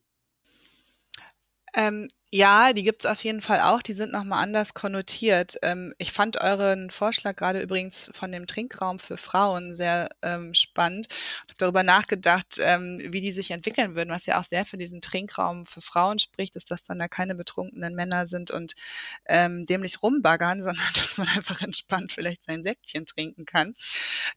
[1.75, 3.81] Ähm, ja, die gibt's auf jeden Fall auch.
[3.81, 5.57] Die sind nochmal anders konnotiert.
[5.61, 11.07] Ähm, ich fand euren Vorschlag gerade übrigens von dem Trinkraum für Frauen sehr ähm, spannend.
[11.09, 14.75] Ich habe darüber nachgedacht, ähm, wie die sich entwickeln würden, was ja auch sehr für
[14.75, 18.73] diesen Trinkraum für Frauen spricht, ist, dass dann da keine betrunkenen Männer sind und
[19.25, 23.73] ähm, dämlich rumbaggern, sondern dass man einfach entspannt vielleicht sein Säckchen trinken kann.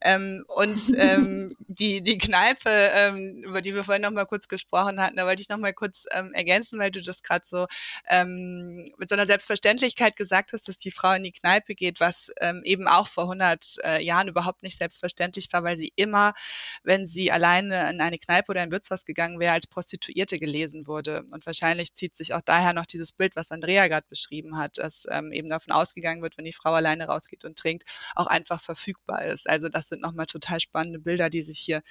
[0.00, 5.16] Ähm, und ähm, die, die Kneipe, ähm, über die wir vorhin nochmal kurz gesprochen hatten,
[5.16, 7.66] da wollte ich nochmal kurz ergänzen, weil du das gerade so
[8.08, 12.30] ähm, mit so einer Selbstverständlichkeit gesagt hast, dass die Frau in die Kneipe geht, was
[12.40, 16.34] ähm, eben auch vor 100 äh, Jahren überhaupt nicht selbstverständlich war, weil sie immer,
[16.82, 21.24] wenn sie alleine in eine Kneipe oder ein Wirtshaus gegangen wäre, als Prostituierte gelesen wurde.
[21.30, 25.06] Und wahrscheinlich zieht sich auch daher noch dieses Bild, was Andrea gerade beschrieben hat, dass
[25.10, 29.24] ähm, eben davon ausgegangen wird, wenn die Frau alleine rausgeht und trinkt, auch einfach verfügbar
[29.24, 29.48] ist.
[29.48, 31.82] Also das sind nochmal total spannende Bilder, die sich hier,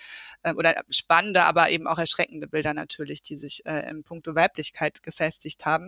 [0.44, 5.04] äh, oder spannende, aber eben auch erschreckende Bilder natürlich, die sich äh, im Punkto Weiblichkeit
[5.04, 5.79] gefestigt haben.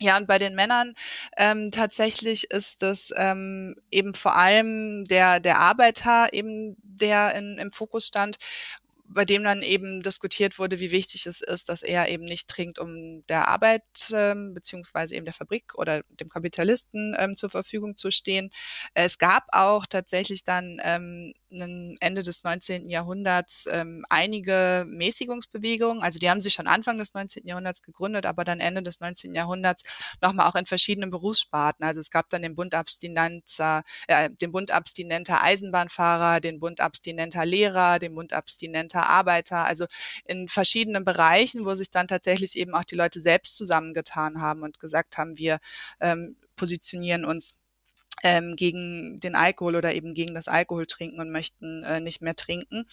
[0.00, 0.92] Ja, und bei den Männern
[1.38, 7.72] ähm, tatsächlich ist das ähm, eben vor allem der, der Arbeiter eben, der in, im
[7.72, 8.36] Fokus stand
[9.08, 12.80] bei dem dann eben diskutiert wurde, wie wichtig es ist, dass er eben nicht trinkt,
[12.80, 18.10] um der Arbeit ähm, beziehungsweise eben der Fabrik oder dem Kapitalisten ähm, zur Verfügung zu
[18.10, 18.50] stehen.
[18.94, 21.34] Es gab auch tatsächlich dann ähm,
[22.00, 22.88] Ende des 19.
[22.88, 26.02] Jahrhunderts ähm, einige Mäßigungsbewegungen.
[26.02, 27.46] Also die haben sich schon Anfang des 19.
[27.46, 29.34] Jahrhunderts gegründet, aber dann Ende des 19.
[29.34, 29.82] Jahrhunderts
[30.20, 31.84] nochmal auch in verschiedenen Berufssparten.
[31.84, 37.44] Also es gab dann den Bund Abstinenzer, äh, den Bund Abstinenter Eisenbahnfahrer, den Bund Abstinenter
[37.44, 39.64] Lehrer, den Bund Abstinenter Arbeiter.
[39.64, 39.86] Also
[40.24, 44.80] in verschiedenen Bereichen, wo sich dann tatsächlich eben auch die Leute selbst zusammengetan haben und
[44.80, 45.58] gesagt haben, wir
[46.00, 47.54] ähm, positionieren uns
[48.22, 52.86] ähm, gegen den Alkohol oder eben gegen das Alkoholtrinken und möchten äh, nicht mehr trinken.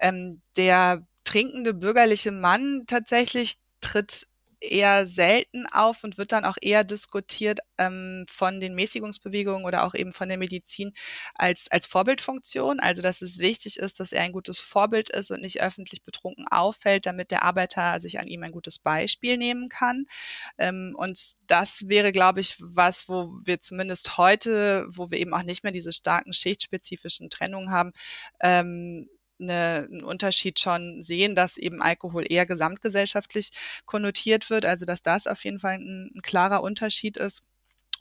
[0.00, 4.26] Ähm, der trinkende bürgerliche Mann tatsächlich tritt
[4.62, 9.94] eher selten auf und wird dann auch eher diskutiert ähm, von den Mäßigungsbewegungen oder auch
[9.94, 10.92] eben von der Medizin
[11.34, 12.80] als, als Vorbildfunktion.
[12.80, 16.46] Also dass es wichtig ist, dass er ein gutes Vorbild ist und nicht öffentlich betrunken
[16.48, 20.06] auffällt, damit der Arbeiter sich an ihm ein gutes Beispiel nehmen kann.
[20.58, 25.42] Ähm, und das wäre, glaube ich, was, wo wir zumindest heute, wo wir eben auch
[25.42, 27.92] nicht mehr diese starken schichtspezifischen Trennungen haben,
[28.40, 29.08] ähm,
[29.42, 33.50] eine, einen Unterschied schon sehen, dass eben Alkohol eher gesamtgesellschaftlich
[33.84, 37.42] konnotiert wird, also dass das auf jeden Fall ein, ein klarer Unterschied ist.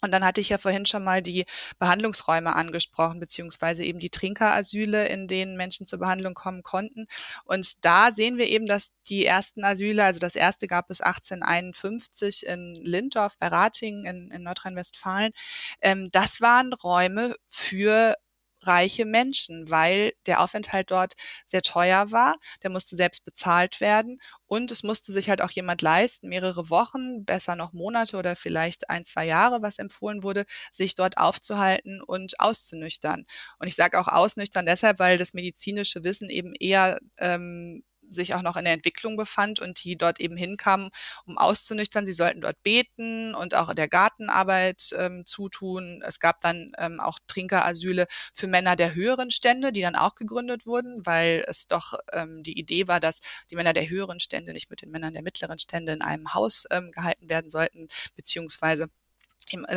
[0.01, 1.45] Und dann hatte ich ja vorhin schon mal die
[1.77, 7.05] Behandlungsräume angesprochen, beziehungsweise eben die Trinkerasyle, in denen Menschen zur Behandlung kommen konnten.
[7.45, 12.47] Und da sehen wir eben, dass die ersten Asyle, also das erste gab es 1851
[12.47, 15.33] in Lindorf bei Ratingen in, in Nordrhein-Westfalen,
[15.81, 18.15] ähm, das waren Räume für
[18.61, 21.13] reiche Menschen, weil der Aufenthalt dort
[21.45, 22.35] sehr teuer war.
[22.63, 27.25] Der musste selbst bezahlt werden und es musste sich halt auch jemand leisten, mehrere Wochen,
[27.25, 32.39] besser noch Monate oder vielleicht ein, zwei Jahre, was empfohlen wurde, sich dort aufzuhalten und
[32.39, 33.25] auszunüchtern.
[33.59, 38.41] Und ich sage auch ausnüchtern deshalb, weil das medizinische Wissen eben eher ähm, sich auch
[38.41, 40.89] noch in der Entwicklung befand und die dort eben hinkamen,
[41.25, 42.05] um auszunüchtern.
[42.05, 46.01] Sie sollten dort beten und auch der Gartenarbeit ähm, zutun.
[46.05, 50.65] Es gab dann ähm, auch Trinkerasyle für Männer der höheren Stände, die dann auch gegründet
[50.65, 53.19] wurden, weil es doch ähm, die Idee war, dass
[53.49, 56.65] die Männer der höheren Stände nicht mit den Männern der mittleren Stände in einem Haus
[56.71, 58.89] ähm, gehalten werden sollten, beziehungsweise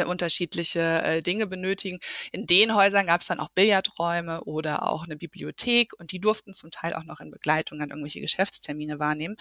[0.06, 1.98] unterschiedliche äh, Dinge benötigen.
[2.32, 6.54] In den Häusern gab es dann auch Billardräume oder auch eine Bibliothek und die durften
[6.54, 9.36] zum Teil auch noch in Begleitung an irgendwelche Geschäftstermine wahrnehmen.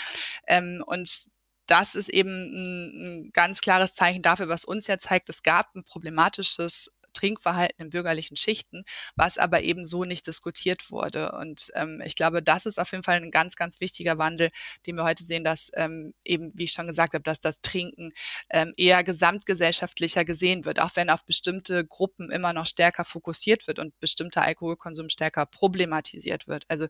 [0.47, 1.27] Ähm, und
[1.67, 5.83] das ist eben ein ganz klares Zeichen dafür, was uns ja zeigt, es gab ein
[5.83, 8.83] problematisches Trinkverhalten in bürgerlichen Schichten,
[9.15, 11.31] was aber eben so nicht diskutiert wurde.
[11.31, 14.49] Und ähm, ich glaube, das ist auf jeden Fall ein ganz, ganz wichtiger Wandel,
[14.85, 18.11] den wir heute sehen, dass ähm, eben, wie ich schon gesagt habe, dass das Trinken
[18.49, 23.79] ähm, eher gesamtgesellschaftlicher gesehen wird, auch wenn auf bestimmte Gruppen immer noch stärker fokussiert wird
[23.79, 26.65] und bestimmter Alkoholkonsum stärker problematisiert wird.
[26.67, 26.87] Also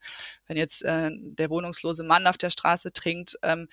[0.48, 3.68] wenn jetzt äh, der wohnungslose Mann auf der Straße trinkt, ähm,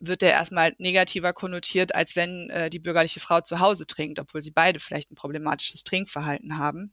[0.00, 4.42] wird der erstmal negativer konnotiert, als wenn äh, die bürgerliche Frau zu Hause trinkt, obwohl
[4.42, 6.92] sie beide vielleicht ein problematisches Trinkverhalten haben.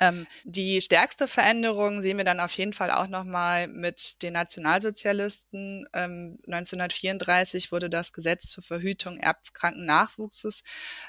[0.00, 5.86] Ähm, die stärkste Veränderung sehen wir dann auf jeden Fall auch nochmal mit den Nationalsozialisten.
[5.92, 10.62] Ähm, 1934 wurde das Gesetz zur Verhütung erbkranken Nachwuchses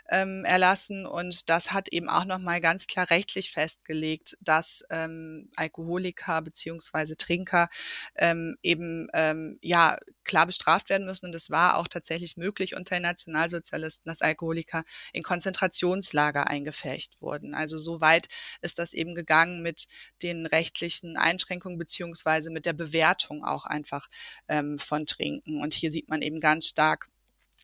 [0.10, 6.42] ähm, erlassen und das hat eben auch nochmal ganz klar rechtlich festgelegt, dass ähm, Alkoholiker
[6.42, 7.70] beziehungsweise Trinker
[8.16, 12.96] ähm, eben ähm, ja klar bestraft werden müssen und es war auch tatsächlich möglich unter
[12.96, 14.84] den Nationalsozialisten, dass Alkoholiker
[15.14, 17.54] in Konzentrationslager eingefärcht wurden.
[17.54, 18.28] Also so weit
[18.62, 19.88] ist das eben gegangen mit
[20.22, 24.08] den rechtlichen Einschränkungen beziehungsweise mit der Bewertung auch einfach
[24.48, 25.62] ähm, von Trinken.
[25.62, 27.10] Und hier sieht man eben ganz stark,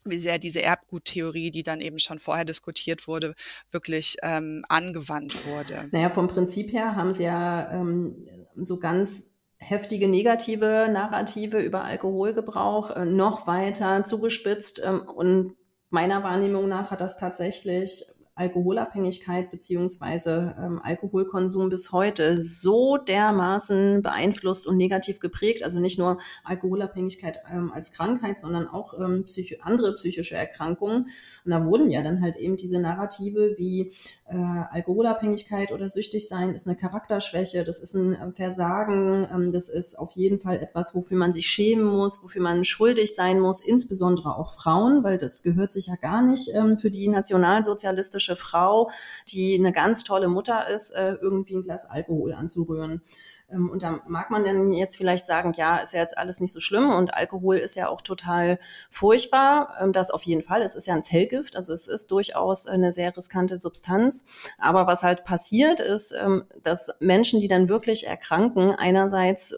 [0.05, 3.35] wie sehr diese Erbguttheorie, die dann eben schon vorher diskutiert wurde,
[3.71, 5.89] wirklich ähm, angewandt wurde.
[5.91, 12.91] Naja, vom Prinzip her haben sie ja ähm, so ganz heftige negative Narrative über Alkoholgebrauch
[12.91, 15.55] äh, noch weiter zugespitzt ähm, und
[15.89, 18.03] meiner Wahrnehmung nach hat das tatsächlich
[18.41, 25.63] Alkoholabhängigkeit beziehungsweise ähm, Alkoholkonsum bis heute so dermaßen beeinflusst und negativ geprägt.
[25.63, 31.07] Also nicht nur Alkoholabhängigkeit ähm, als Krankheit, sondern auch ähm, psychi andere psychische Erkrankungen.
[31.45, 33.93] Und da wurden ja dann halt eben diese Narrative wie
[34.31, 39.69] äh, Alkoholabhängigkeit oder süchtig sein ist eine Charakterschwäche, das ist ein äh, Versagen, ähm, das
[39.69, 43.61] ist auf jeden Fall etwas, wofür man sich schämen muss, wofür man schuldig sein muss,
[43.61, 48.89] insbesondere auch Frauen, weil das gehört sich ja gar nicht ähm, für die nationalsozialistische Frau,
[49.27, 53.01] die eine ganz tolle Mutter ist, äh, irgendwie ein Glas Alkohol anzurühren.
[53.51, 56.51] Ähm, und da mag man dann jetzt vielleicht sagen, ja, ist ja jetzt alles nicht
[56.51, 58.59] so schlimm und Alkohol ist ja auch total
[58.89, 59.75] furchtbar.
[59.79, 60.61] Ähm, das auf jeden Fall.
[60.61, 64.25] Es ist ja ein Zellgift, also es ist durchaus eine sehr riskante Substanz.
[64.57, 69.55] Aber was halt passiert ist, ähm, dass Menschen, die dann wirklich erkranken, einerseits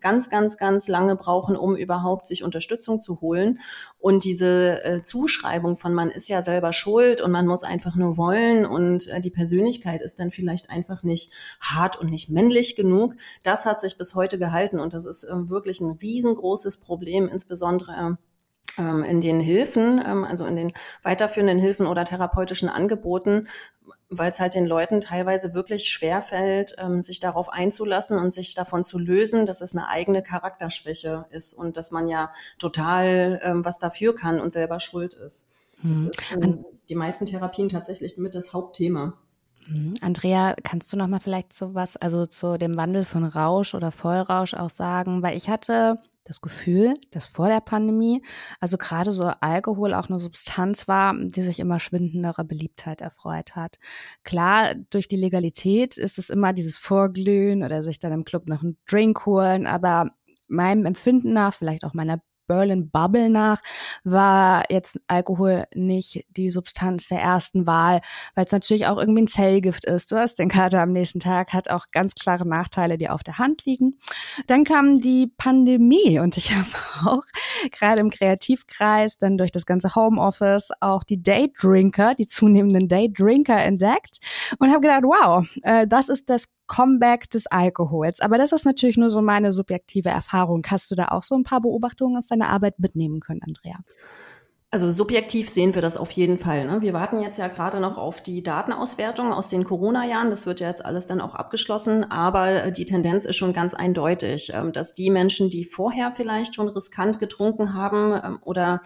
[0.00, 3.60] ganz, ganz, ganz lange brauchen, um überhaupt sich Unterstützung zu holen.
[3.98, 8.16] Und diese äh, Zuschreibung von man ist ja selber schuld und man muss einfach nur
[8.16, 13.14] wollen und äh, die Persönlichkeit ist dann vielleicht einfach nicht hart und nicht männlich genug,
[13.42, 18.18] das hat sich bis heute gehalten und das ist ähm, wirklich ein riesengroßes Problem, insbesondere
[18.78, 20.72] ähm, in den Hilfen, ähm, also in den
[21.02, 23.48] weiterführenden Hilfen oder therapeutischen Angeboten,
[24.08, 28.84] weil es halt den Leuten teilweise wirklich schwer fällt, sich darauf einzulassen und sich davon
[28.84, 34.14] zu lösen, dass es eine eigene Charakterschwäche ist und dass man ja total was dafür
[34.14, 35.48] kann und selber schuld ist.
[35.82, 36.10] Das mhm.
[36.10, 36.20] ist
[36.88, 39.14] die meisten Therapien tatsächlich mit das Hauptthema.
[39.68, 39.94] Mhm.
[40.00, 43.90] Andrea, kannst du noch mal vielleicht so was, also zu dem Wandel von Rausch oder
[43.90, 45.22] Vollrausch auch sagen?
[45.22, 48.22] Weil ich hatte das Gefühl, dass vor der Pandemie,
[48.60, 53.76] also gerade so Alkohol auch eine Substanz war, die sich immer schwindenderer Beliebtheit erfreut hat.
[54.24, 58.62] Klar, durch die Legalität ist es immer dieses Vorglühen oder sich dann im Club noch
[58.62, 60.10] einen Drink holen, aber
[60.48, 63.60] meinem Empfinden nach, vielleicht auch meiner Berlin Bubble nach,
[64.04, 68.00] war jetzt Alkohol nicht die Substanz der ersten Wahl,
[68.34, 70.12] weil es natürlich auch irgendwie ein Zellgift ist.
[70.12, 73.38] Du hast den Kater am nächsten Tag, hat auch ganz klare Nachteile, die auf der
[73.38, 73.96] Hand liegen.
[74.46, 76.66] Dann kam die Pandemie und ich habe
[77.04, 77.24] auch
[77.70, 84.18] gerade im Kreativkreis dann durch das ganze Homeoffice auch die Daydrinker, die zunehmenden Daydrinker entdeckt
[84.58, 88.20] und habe gedacht, wow, äh, das ist das Comeback des Alkohols.
[88.20, 90.64] Aber das ist natürlich nur so meine subjektive Erfahrung.
[90.68, 93.80] Hast du da auch so ein paar Beobachtungen aus deiner Arbeit mitnehmen können, Andrea?
[94.72, 96.66] Also subjektiv sehen wir das auf jeden Fall.
[96.66, 96.82] Ne?
[96.82, 100.28] Wir warten jetzt ja gerade noch auf die Datenauswertung aus den Corona-Jahren.
[100.28, 102.04] Das wird ja jetzt alles dann auch abgeschlossen.
[102.10, 106.56] Aber äh, die Tendenz ist schon ganz eindeutig, ähm, dass die Menschen, die vorher vielleicht
[106.56, 108.82] schon riskant getrunken haben ähm, oder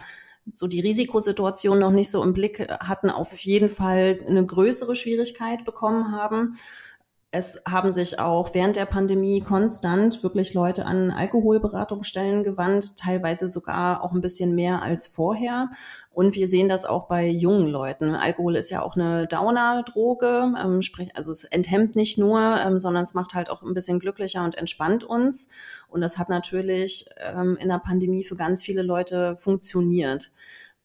[0.53, 5.65] so die Risikosituation noch nicht so im Blick hatten, auf jeden Fall eine größere Schwierigkeit
[5.65, 6.55] bekommen haben.
[7.33, 14.03] Es haben sich auch während der Pandemie konstant wirklich Leute an Alkoholberatungsstellen gewandt, teilweise sogar
[14.03, 15.69] auch ein bisschen mehr als vorher.
[16.11, 18.15] Und wir sehen das auch bei jungen Leuten.
[18.15, 23.03] Alkohol ist ja auch eine Downer-Droge, ähm, sprich, also es enthemmt nicht nur, ähm, sondern
[23.03, 25.47] es macht halt auch ein bisschen glücklicher und entspannt uns.
[25.87, 30.31] Und das hat natürlich ähm, in der Pandemie für ganz viele Leute funktioniert.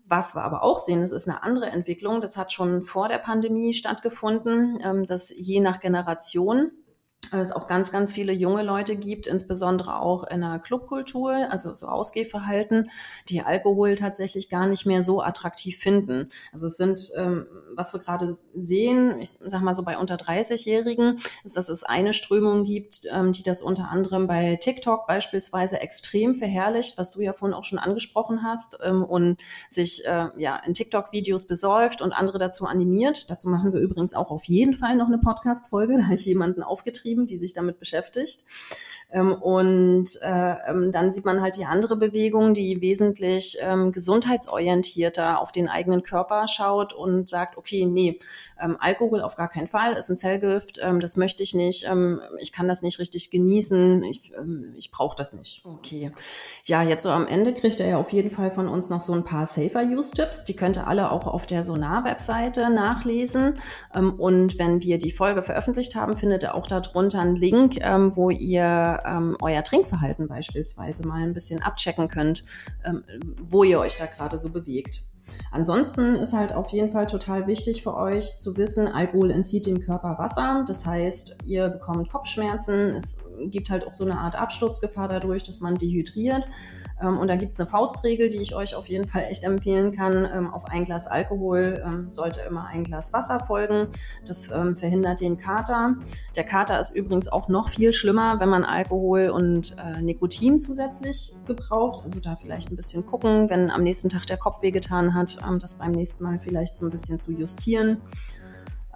[0.09, 2.21] Was wir aber auch sehen, das ist eine andere Entwicklung.
[2.21, 6.71] Das hat schon vor der Pandemie stattgefunden, ähm, dass je nach Generation
[7.33, 11.87] es auch ganz, ganz viele junge Leute gibt, insbesondere auch in der Clubkultur, also so
[11.87, 12.89] Ausgehverhalten,
[13.29, 16.29] die Alkohol tatsächlich gar nicht mehr so attraktiv finden.
[16.53, 21.19] Also es sind, ähm, was wir gerade sehen, ich sag mal so bei unter 30-Jährigen,
[21.45, 26.35] ist, dass es eine Strömung gibt, ähm, die das unter anderem bei TikTok beispielsweise extrem
[26.35, 30.75] verherrlicht, was du ja vorhin auch schon angesprochen hast, ähm, und sich äh, ja in
[30.75, 33.31] TikTok-Videos besäuft und andere dazu animiert.
[33.31, 37.06] Dazu machen wir übrigens auch auf jeden Fall noch eine Podcast-Folge, da ich jemanden aufgetrieben
[37.07, 38.45] geschrieben, die sich damit beschäftigt.
[39.13, 45.41] Ähm, und äh, ähm, dann sieht man halt die andere Bewegung, die wesentlich ähm, gesundheitsorientierter
[45.41, 48.19] auf den eigenen Körper schaut und sagt, okay, nee,
[48.57, 51.87] Alkohol auf gar keinen Fall, ist ein Zellgift, das möchte ich nicht,
[52.39, 54.33] ich kann das nicht richtig genießen, ich,
[54.77, 55.63] ich brauche das nicht.
[55.65, 56.11] Okay.
[56.65, 59.13] Ja, jetzt so am Ende kriegt er ja auf jeden Fall von uns noch so
[59.13, 63.59] ein paar Safer-Use-Tipps, die könnt ihr alle auch auf der Sonar-Webseite nachlesen.
[63.93, 68.31] Und wenn wir die Folge veröffentlicht haben, findet ihr auch darunter einen Link, ähm, wo
[68.31, 72.45] ihr ähm, euer Trinkverhalten beispielsweise mal ein bisschen abchecken könnt,
[72.85, 73.05] ähm,
[73.49, 75.03] wo ihr euch da gerade so bewegt.
[75.51, 79.81] Ansonsten ist halt auf jeden Fall total wichtig für euch zu wissen, Alkohol entzieht dem
[79.81, 80.65] Körper Wasser.
[80.67, 82.91] Das heißt, ihr bekommt Kopfschmerzen.
[82.91, 83.19] Es
[83.51, 86.49] gibt halt auch so eine Art Absturzgefahr dadurch, dass man dehydriert.
[87.01, 89.93] Ähm, und da gibt es eine Faustregel, die ich euch auf jeden Fall echt empfehlen
[89.93, 90.27] kann.
[90.33, 93.89] Ähm, auf ein Glas Alkohol ähm, sollte immer ein Glas Wasser folgen.
[94.25, 95.97] Das verhindert den Kater.
[96.35, 101.33] Der Kater ist übrigens auch noch viel schlimmer, wenn man Alkohol und äh, Nikotin zusätzlich
[101.47, 102.03] gebraucht.
[102.05, 105.75] Also da vielleicht ein bisschen gucken, wenn am nächsten Tag der Kopf wehgetan hat, das
[105.75, 108.01] beim nächsten Mal vielleicht so ein bisschen zu justieren.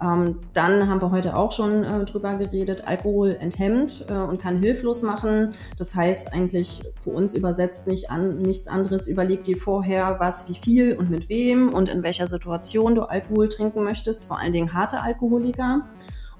[0.01, 4.55] Ähm, dann haben wir heute auch schon äh, drüber geredet, Alkohol enthemmt äh, und kann
[4.55, 5.53] hilflos machen.
[5.77, 9.07] Das heißt eigentlich für uns übersetzt nicht an, nichts anderes.
[9.07, 13.47] Überleg dir vorher, was, wie viel und mit wem und in welcher Situation du Alkohol
[13.47, 15.87] trinken möchtest, vor allen Dingen harte Alkoholiker.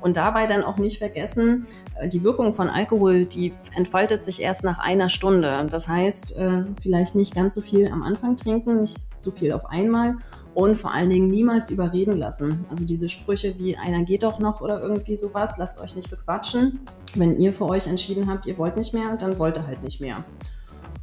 [0.01, 4.63] Und dabei dann auch nicht vergessen, äh, die Wirkung von Alkohol, die entfaltet sich erst
[4.63, 5.65] nach einer Stunde.
[5.69, 9.65] Das heißt, äh, vielleicht nicht ganz so viel am Anfang trinken, nicht zu viel auf
[9.65, 10.15] einmal
[10.53, 12.65] und vor allen Dingen niemals überreden lassen.
[12.69, 16.79] Also diese Sprüche wie einer geht doch noch oder irgendwie sowas, lasst euch nicht bequatschen.
[17.15, 20.01] Wenn ihr für euch entschieden habt, ihr wollt nicht mehr, dann wollt ihr halt nicht
[20.01, 20.23] mehr.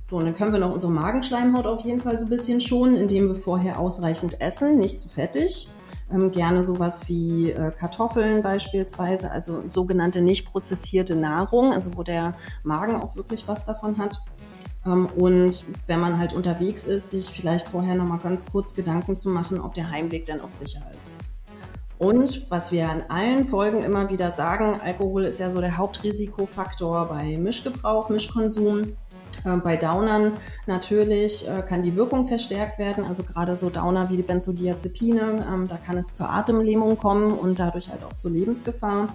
[0.08, 2.96] So, und dann können wir noch unsere Magenschleimhaut auf jeden Fall so ein bisschen schonen,
[2.96, 5.68] indem wir vorher ausreichend essen, nicht zu fettig.
[6.10, 12.34] Ähm, gerne sowas wie äh, Kartoffeln beispielsweise, also sogenannte nicht prozessierte Nahrung, also wo der
[12.62, 14.22] Magen auch wirklich was davon hat.
[14.86, 19.28] Ähm, und wenn man halt unterwegs ist, sich vielleicht vorher nochmal ganz kurz Gedanken zu
[19.28, 21.18] machen, ob der Heimweg dann auch sicher ist.
[21.98, 27.06] Und was wir in allen Folgen immer wieder sagen, Alkohol ist ja so der Hauptrisikofaktor
[27.08, 28.96] bei Mischgebrauch, Mischkonsum.
[29.44, 30.32] Ähm, bei Downern
[30.66, 35.66] natürlich äh, kann die Wirkung verstärkt werden, also gerade so Downer wie die Benzodiazepine, ähm,
[35.66, 39.08] da kann es zur Atemlähmung kommen und dadurch halt auch zur Lebensgefahr.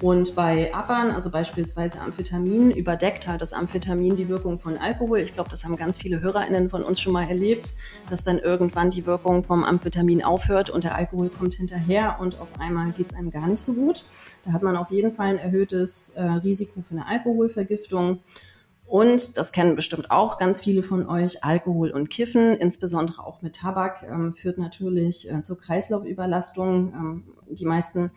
[0.00, 5.20] Und bei Appern, also beispielsweise Amphetamin, überdeckt halt das Amphetamin die Wirkung von Alkohol.
[5.20, 7.72] Ich glaube, das haben ganz viele HörerInnen von uns schon mal erlebt,
[8.10, 12.48] dass dann irgendwann die Wirkung vom Amphetamin aufhört und der Alkohol kommt hinterher und auf
[12.58, 14.04] einmal geht es einem gar nicht so gut.
[14.44, 18.18] Da hat man auf jeden Fall ein erhöhtes äh, Risiko für eine Alkoholvergiftung.
[18.86, 23.56] Und das kennen bestimmt auch ganz viele von euch, Alkohol und Kiffen, insbesondere auch mit
[23.56, 26.92] Tabak, ähm, führt natürlich äh, zur Kreislaufüberlastung.
[26.92, 28.10] Ähm, die meisten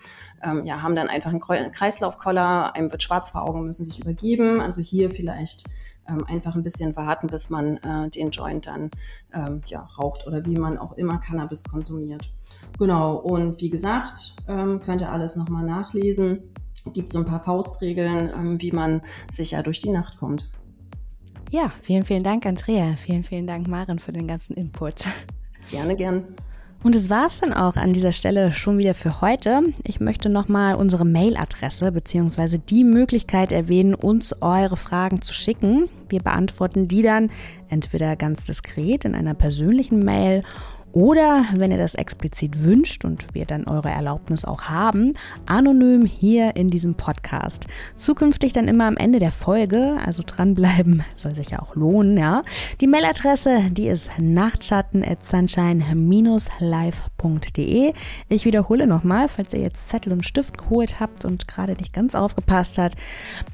[0.44, 4.60] ähm, ja, haben dann einfach einen Kreislaufkoller, einem wird schwarz vor Augen, müssen sich übergeben.
[4.60, 5.66] Also hier vielleicht
[6.08, 8.92] ähm, einfach ein bisschen warten, bis man äh, den Joint dann
[9.34, 12.30] ähm, ja, raucht oder wie man auch immer Cannabis konsumiert.
[12.78, 16.54] Genau, und wie gesagt, ähm, könnt ihr alles nochmal nachlesen.
[16.94, 20.50] Gibt so ein paar Faustregeln, wie man sicher durch die Nacht kommt.
[21.50, 22.96] Ja, vielen, vielen Dank, Andrea.
[22.98, 25.06] Vielen, vielen Dank, Maren, für den ganzen Input.
[25.72, 26.26] Gerne, gern.
[26.84, 29.62] Und es war es dann auch an dieser Stelle schon wieder für heute.
[29.84, 32.60] Ich möchte nochmal unsere Mailadresse bzw.
[32.70, 35.90] die Möglichkeit erwähnen, uns eure Fragen zu schicken.
[36.08, 37.32] Wir beantworten die dann
[37.68, 40.44] entweder ganz diskret in einer persönlichen Mail
[40.94, 45.14] oder wenn ihr das explizit wünscht und wir dann eure Erlaubnis auch haben,
[45.46, 47.68] anonym hier in diesem Podcast.
[47.96, 52.42] Zukünftig dann immer am Ende der Folge, also dranbleiben, soll sich ja auch lohnen, ja.
[52.82, 57.94] Die Mailadresse, die ist nachtschatten at sunshine-live.de.
[58.30, 62.16] Ich wiederhole nochmal, falls ihr jetzt Zettel und Stift geholt habt und gerade nicht ganz
[62.16, 62.96] aufgepasst habt.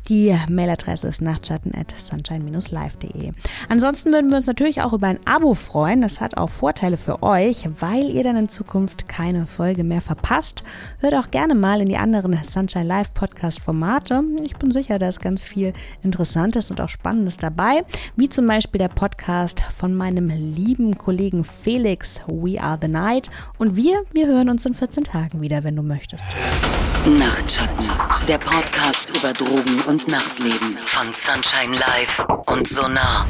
[0.08, 3.34] Die Mailadresse ist nachtschatten at sunshine-live.de.
[3.68, 6.02] Ansonsten würden wir uns natürlich auch über ein Abo freuen.
[6.02, 10.02] Das hat auch Vorteile für euch euch, weil ihr dann in Zukunft keine Folge mehr
[10.02, 10.64] verpasst.
[11.00, 14.22] Hört auch gerne mal in die anderen Sunshine Live Podcast Formate.
[14.44, 17.84] Ich bin sicher, da ist ganz viel Interessantes und auch Spannendes dabei,
[18.16, 23.30] wie zum Beispiel der Podcast von meinem lieben Kollegen Felix, We Are the Night.
[23.58, 26.28] Und wir, wir hören uns in 14 Tagen wieder, wenn du möchtest.
[27.06, 27.90] Nachtschatten,
[28.28, 33.26] der Podcast über Drogen und Nachtleben von Sunshine Live und Sonar.